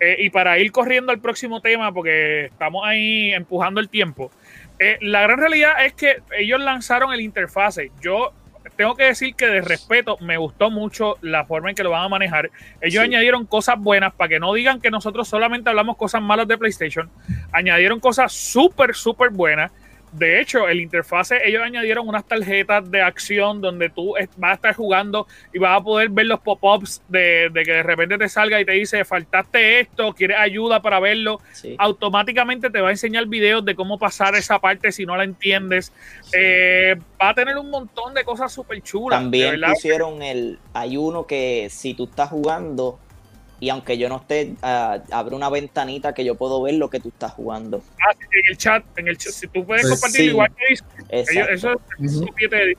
[0.00, 4.30] eh, y para ir corriendo al próximo tema, porque estamos ahí empujando el tiempo,
[4.78, 7.90] eh, la gran realidad es que ellos lanzaron el interfase.
[8.00, 8.32] Yo
[8.78, 12.04] tengo que decir que de respeto me gustó mucho la forma en que lo van
[12.04, 12.48] a manejar.
[12.80, 13.08] Ellos Sí.
[13.10, 17.10] añadieron cosas buenas para que no digan que nosotros solamente hablamos cosas malas de PlayStation.
[17.50, 19.72] Añadieron cosas súper, súper buenas.
[20.12, 24.74] De hecho, el interfase, ellos añadieron unas tarjetas de acción donde tú vas a estar
[24.74, 28.60] jugando y vas a poder ver los pop-ups de, de que de repente te salga
[28.60, 31.74] y te dice, faltaste esto, quieres ayuda para verlo Sí.
[31.78, 35.92] automáticamente te va a enseñar videos de cómo pasar esa parte si no la entiendes.
[36.32, 39.18] Eh, va a tener un montón de cosas súper chulas.
[39.20, 40.58] También pusieron el.
[40.72, 42.98] Hay uno que si tú estás jugando
[43.60, 47.00] y aunque yo no esté, ah, abre una ventanita que yo puedo ver lo que
[47.00, 47.82] tú estás jugando.
[48.00, 49.90] Ah, sí, en el chat, en el chat, si tú puedes Sí.
[49.90, 50.26] compartir Sí.
[50.28, 50.74] igual que
[51.20, 51.52] Exacto.
[51.52, 52.12] eso es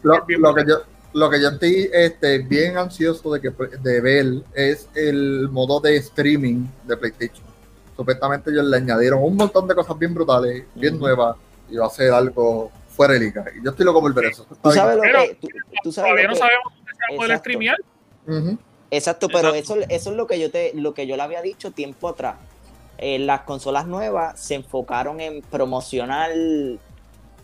[0.04, 0.78] lo, Discord que yo
[1.12, 3.50] lo que yo estoy este, bien ansioso de que
[3.82, 7.44] de ver es el modo de streaming de PlayStation.
[7.96, 11.36] Supuestamente ellos le añadieron un montón de cosas bien brutales, bien nuevas,
[11.70, 13.44] y va a ser algo fuera de liga.
[13.60, 14.46] Y yo estoy loco por ver eso.
[14.62, 15.38] Tú sabes lo que.
[15.42, 15.48] Tú,
[15.84, 17.40] tú sabes Todavía lo no sabemos dónde se va a poder Exacto.
[17.40, 17.78] streamear.
[18.28, 18.60] bien.
[18.92, 19.82] Exacto, pero Exacto.
[19.82, 22.36] eso, eso es lo que yo te, lo que yo le había dicho tiempo atrás.
[22.98, 26.32] Eh, las consolas nuevas se enfocaron en promocionar,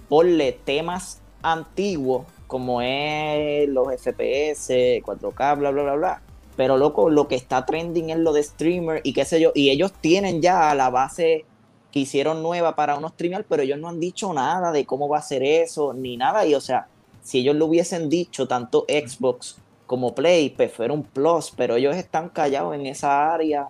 [0.10, 6.22] ponle temas antiguos, como es los FPS, 4K, bla, bla, bla, bla.
[6.58, 9.52] Pero loco, lo que está trending es lo de streamer y qué sé yo.
[9.56, 11.46] Y ellos tienen ya la base
[11.92, 15.20] que hicieron nueva para unos streamers, pero ellos no han dicho nada de cómo va
[15.20, 16.46] a ser eso, ni nada.
[16.46, 16.88] Y o sea,
[17.24, 21.96] si ellos lo hubiesen dicho, tanto Xbox como Play, pues fuera un plus, pero ellos
[21.96, 23.68] están callados en esa área.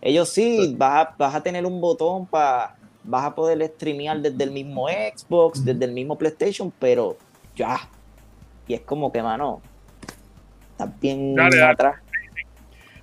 [0.00, 4.44] Ellos sí, vas a, vas a tener un botón para, vas a poder streamear desde
[4.44, 7.16] el mismo Xbox, desde el mismo PlayStation, pero
[7.54, 7.88] ya.
[8.66, 9.60] Y es como que, mano,
[10.72, 11.72] estás bien Dale, dale.
[11.72, 11.96] atrás.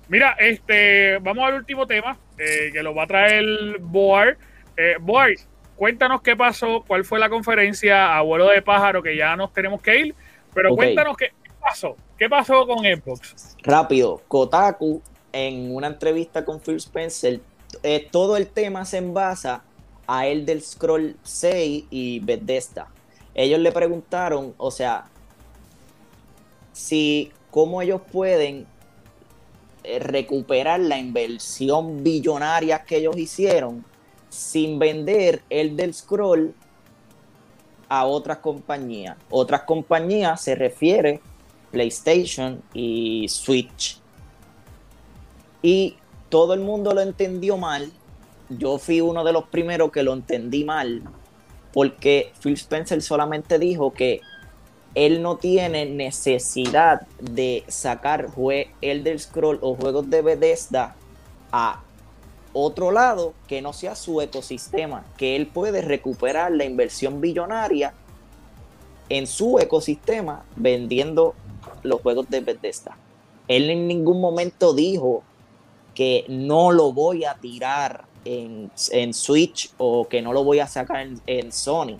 [0.08, 3.44] Mira, este, vamos al último tema eh, que lo va a traer
[3.80, 4.36] Boar.
[4.76, 5.30] Eh, Boar,
[5.76, 9.80] cuéntanos qué pasó, cuál fue la conferencia a vuelo de pájaro, que ya nos tenemos
[9.80, 10.14] que ir,
[10.52, 13.56] pero cuéntanos qué pasó, qué pasó con Xbox.
[13.62, 15.02] Rápido, Kotaku,
[15.32, 17.40] en una entrevista con Phil Spencer,
[17.82, 19.62] eh, todo el tema se envasa
[20.06, 22.88] a el del Scroll 6 y Bethesda.
[23.34, 25.06] Ellos le preguntaron, o sea,
[26.72, 28.66] si cómo ellos pueden
[29.84, 33.84] eh, recuperar la inversión billonaria que ellos hicieron
[34.28, 36.54] sin vender el del Scroll
[37.88, 39.16] a otras compañías.
[39.30, 41.20] Otras compañías se refiere
[41.70, 43.98] PlayStation y Switch.
[45.62, 45.96] Y
[46.28, 47.90] todo el mundo lo entendió mal.
[48.48, 51.02] Yo fui uno de los primeros que lo entendí mal.
[51.72, 54.20] Porque Phil Spencer solamente dijo que
[54.94, 58.28] él no tiene necesidad de sacar
[58.80, 60.96] Elder Scroll o juegos de Bethesda
[61.52, 61.80] a
[62.52, 67.94] otro lado que no sea su ecosistema, que él puede recuperar la inversión billonaria
[69.08, 71.34] en su ecosistema vendiendo
[71.82, 72.96] los juegos de Bethesda.
[73.48, 75.22] Él en ningún momento dijo
[75.94, 80.66] que no lo voy a tirar en, en Switch o que no lo voy a
[80.66, 81.98] sacar en, en Sony.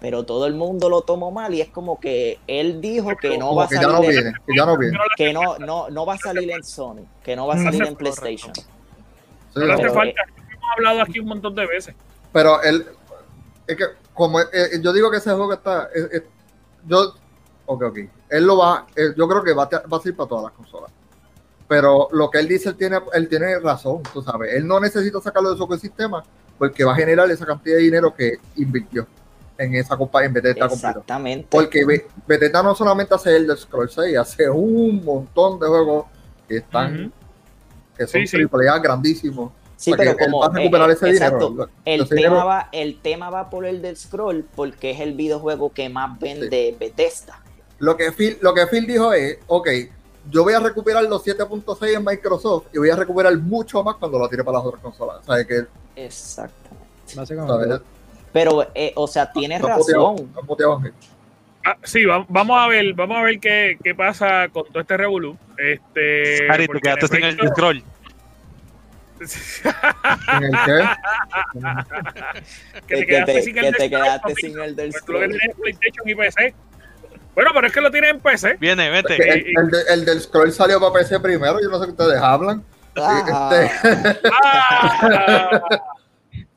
[0.00, 3.46] Pero todo el mundo lo tomó mal y es como que él dijo que no
[3.48, 4.98] Como va a que ya no salir en, viene, que ya no viene.
[5.16, 7.96] que no, no, no va a salir en Sony, que no va a salir en
[7.96, 8.52] PlayStation.
[8.54, 8.62] Sí,
[9.54, 10.20] No hace Pero, falta,
[10.50, 11.94] hemos hablado aquí un montón de veces.
[12.32, 12.84] Pero él,
[13.66, 14.46] es que como eh,
[14.82, 16.22] yo digo que ese juego está, es- es-
[16.86, 17.14] yo,
[17.66, 17.98] ok, ok,
[18.30, 20.52] él lo va, eh, yo creo que va a, va a ser para todas las
[20.52, 20.90] consolas.
[21.66, 25.20] Pero lo que él dice, él tiene, él tiene razón, tú sabes, él no necesita
[25.20, 26.22] sacarlo de su ecosistema
[26.58, 29.06] porque va a generar esa cantidad de dinero que invirtió
[29.56, 30.66] en esa compañía, en Bethesda.
[30.66, 31.48] Exactamente.
[31.50, 36.06] Porque Be- Bethesda no solamente hace el de Scroll 6, hace un montón de juegos
[36.46, 37.12] que están,
[37.96, 38.36] que son Sí, sí.
[38.36, 39.52] triple A grandísimos.
[39.76, 41.70] Sí, O sea, pero como va a recuperar eh, ese exacto, dinero.
[41.84, 45.14] el Ese tema dinero- va, el tema va por el del scroll porque es el
[45.14, 47.40] videojuego que más vende Bethesda.
[47.78, 49.68] Lo que Phil, lo que Phil dijo es, ok,
[50.30, 54.18] yo voy a recuperar los 7.6 en Microsoft y voy a recuperar mucho más cuando
[54.18, 55.16] lo tire para las otras consolas.
[55.26, 55.64] O sea, que,
[55.96, 56.78] Exactamente.
[57.14, 57.52] Básicamente.
[57.64, 57.80] ¿sabes?
[58.32, 60.46] Pero, eh, o sea, tienes Está puteado, razón.
[60.46, 60.82] puteado.
[61.66, 64.96] Ah, sí, va- vamos a ver, vamos a ver qué, qué pasa con todo este
[64.96, 65.36] revolú.
[65.56, 67.82] Este, Ari, te quedaste en sin el scroll.
[69.20, 70.84] ¿En el qué?
[72.86, 74.98] que te que quedaste te, sin que el te del quedaste sin el del que
[74.98, 75.38] scroll.
[75.62, 76.54] PlayStation y PC.
[77.34, 78.56] Bueno, pero es que lo tienes en PC.
[78.60, 79.14] Viene, vete.
[79.16, 82.20] El, el de- el del scroll salió para PC primero, yo no sé qué ustedes
[82.20, 82.64] hablan.
[82.96, 85.60] Ah, Este, Ah,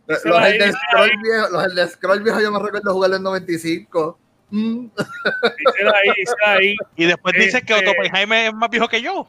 [0.08, 4.20] los, del scroll viejo, los el del scroll viejo yo me recuerdo jugarlo en 95.
[4.50, 4.86] Mm.
[4.88, 6.76] díselo ahí, díselo ahí.
[6.96, 9.28] Y después dice que Este- Otto Jaime es más viejo que yo.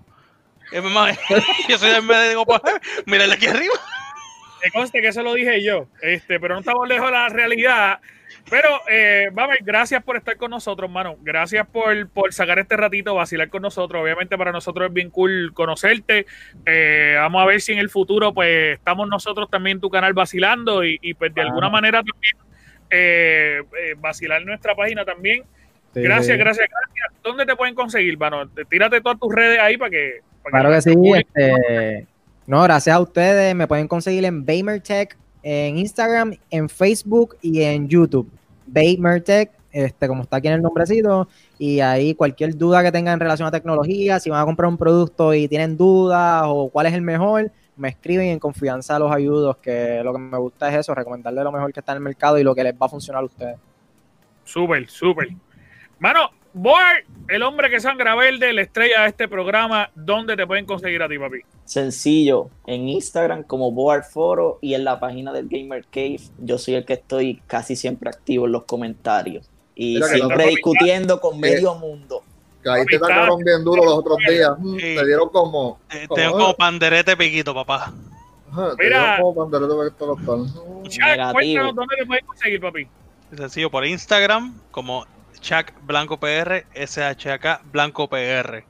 [0.92, 1.18] Más-
[1.68, 2.44] yo soy el médico.
[3.06, 3.74] Mírale aquí arriba.
[4.62, 8.00] Me conste que eso lo dije yo, este, pero no estamos lejos de la realidad.
[8.50, 11.16] Pero, eh, vamos, gracias por estar con nosotros, mano.
[11.22, 14.02] Gracias por, por sacar este ratito, vacilar con nosotros.
[14.02, 16.26] Obviamente para nosotros es bien cool conocerte.
[16.64, 20.12] Eh, vamos a ver si en el futuro, pues, estamos nosotros también en tu canal
[20.14, 22.36] vacilando y, y, pues, de alguna manera también
[22.90, 25.42] eh, eh, vacilar nuestra página también.
[25.94, 26.38] Sí, Gracias, sí.
[26.38, 27.22] gracias, gracias.
[27.22, 28.48] ¿Dónde te pueden conseguir, mano?
[28.68, 30.20] Tírate todas tus redes ahí para que...
[30.42, 30.92] para Claro que sí.
[30.94, 32.06] público- Este,
[32.46, 33.54] no, gracias a ustedes.
[33.54, 38.30] Me pueden conseguir en Baymertech, en Instagram, en Facebook y en YouTube.
[38.68, 41.28] Baymertech, este, como está aquí en el nombrecito.
[41.58, 44.78] Y ahí cualquier duda que tengan en relación a tecnología, si van a comprar un
[44.78, 49.12] producto y tienen dudas o cuál es el mejor, me escriben y en confianza los
[49.12, 52.02] ayudos, que lo que me gusta es eso, recomendarles lo mejor que está en el
[52.02, 53.56] mercado y lo que les va a funcionar a ustedes.
[54.44, 55.28] Súper, súper.
[55.98, 60.64] Mano, Boar, el hombre que sangra verde, la estrella de este programa, ¿dónde te pueden
[60.66, 61.38] conseguir a ti, papi?
[61.64, 66.74] Sencillo, en Instagram como Board Foro y en la página del Gamer Cave, yo soy
[66.74, 71.38] el que estoy casi siempre activo en los comentarios y Mira siempre no- discutiendo con
[71.38, 72.22] medio mundo.
[72.62, 74.50] Caíste Papi, cabrón bien duro los otros días.
[74.58, 74.96] Mm, Sí.
[74.96, 75.78] Te dieron como.
[75.92, 77.92] Eh, como- Tengo como panderete piquito, papá.
[78.50, 79.16] Ajá, te Mira.
[79.16, 79.56] dieron como te
[80.20, 80.46] están.
[80.88, 81.32] Chuck, Negativo.
[81.34, 82.88] cuéntanos dónde te pueden conseguir, papi.
[83.36, 85.06] Sencillo, por Instagram, como
[85.40, 88.64] Chuck Blanco PR, SHK Blanco PR.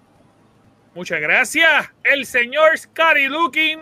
[0.95, 1.91] Muchas gracias.
[2.03, 3.81] El señor Scary Looking.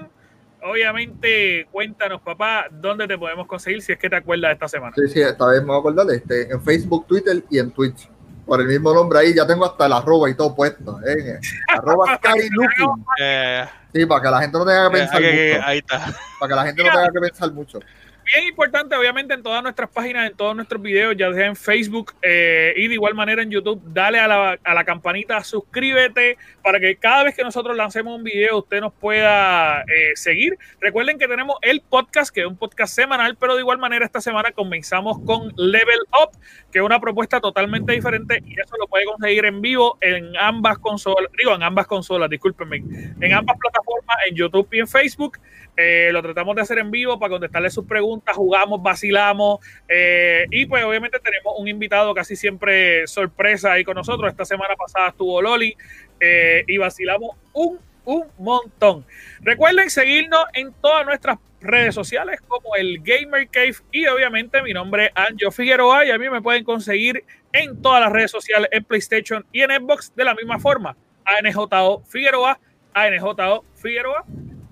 [0.63, 4.95] Obviamente, cuéntanos, papá, dónde te podemos conseguir si es que te acuerdas de esta semana.
[4.97, 8.09] Sí, sí, esta vez me voy a acordar este, en Facebook, Twitter y en Twitch.
[8.45, 10.99] Por el mismo nombre ahí, ya tengo hasta el arroba y todo puesto.
[11.07, 11.39] ¿eh?
[11.69, 13.05] Arroba Scary Looking.
[13.21, 13.65] Eh,
[13.97, 15.67] Sí, para que la gente no tenga que eh, pensar mucho.
[15.67, 16.15] ahí está.
[16.39, 17.81] Para que la gente no tenga que pensar mucho.
[18.27, 22.13] Bien importante, obviamente, en todas nuestras páginas, en todos nuestros videos, ya sea en Facebook
[22.23, 26.81] eh, y de igual manera en YouTube, dale a la, a la campanita, suscríbete para
[26.81, 30.59] que cada vez que nosotros lancemos un video usted nos pueda eh, seguir.
[30.81, 34.21] Recuerden que tenemos el podcast, que es un podcast semanal, pero de igual manera esta
[34.21, 36.37] semana comenzamos con Level Up,
[36.73, 40.79] que es una propuesta totalmente diferente y eso lo puede conseguir en vivo en ambas
[40.79, 42.79] consolas, digo, en ambas consolas, discúlpenme,
[43.21, 45.39] en ambas plataformas, en YouTube y en Facebook.
[45.77, 50.67] Eh, lo tratamos de hacer en vivo para contestarle sus preguntas, jugamos, vacilamos eh, y
[50.67, 54.31] pues obviamente tenemos un invitado casi siempre sorpresa ahí con nosotros.
[54.31, 55.77] Esta semana pasada estuvo Loli
[56.21, 59.05] eh, y vacilamos un, un montón.
[59.41, 65.07] Recuerden seguirnos en todas nuestras redes sociales como el Gamer Cave y obviamente mi nombre
[65.07, 68.85] es Anjo Figueroa y a mí me pueden conseguir en todas las redes sociales en
[68.85, 70.97] PlayStation y en Xbox de la misma forma.
[71.25, 72.59] ANJO Figueroa,
[72.93, 74.25] ANJO Figueroa.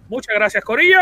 [0.08, 1.00] Muchas gracias, Corillo.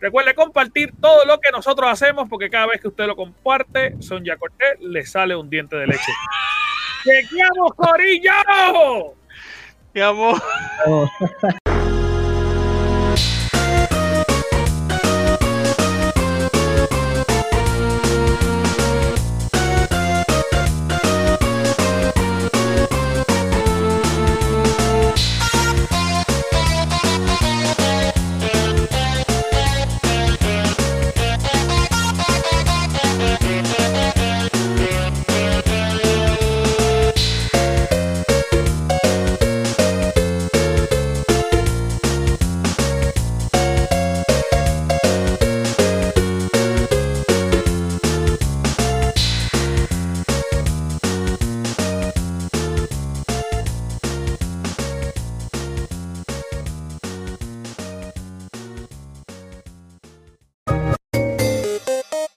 [0.00, 4.36] Recuerde compartir todo lo que nosotros hacemos, porque cada vez que usted lo comparte, Sonia
[4.36, 6.12] Cortés le sale un diente de leche.
[7.04, 9.14] ¡Chequeamos, Corillo!
[9.92, 10.40] Mi amor.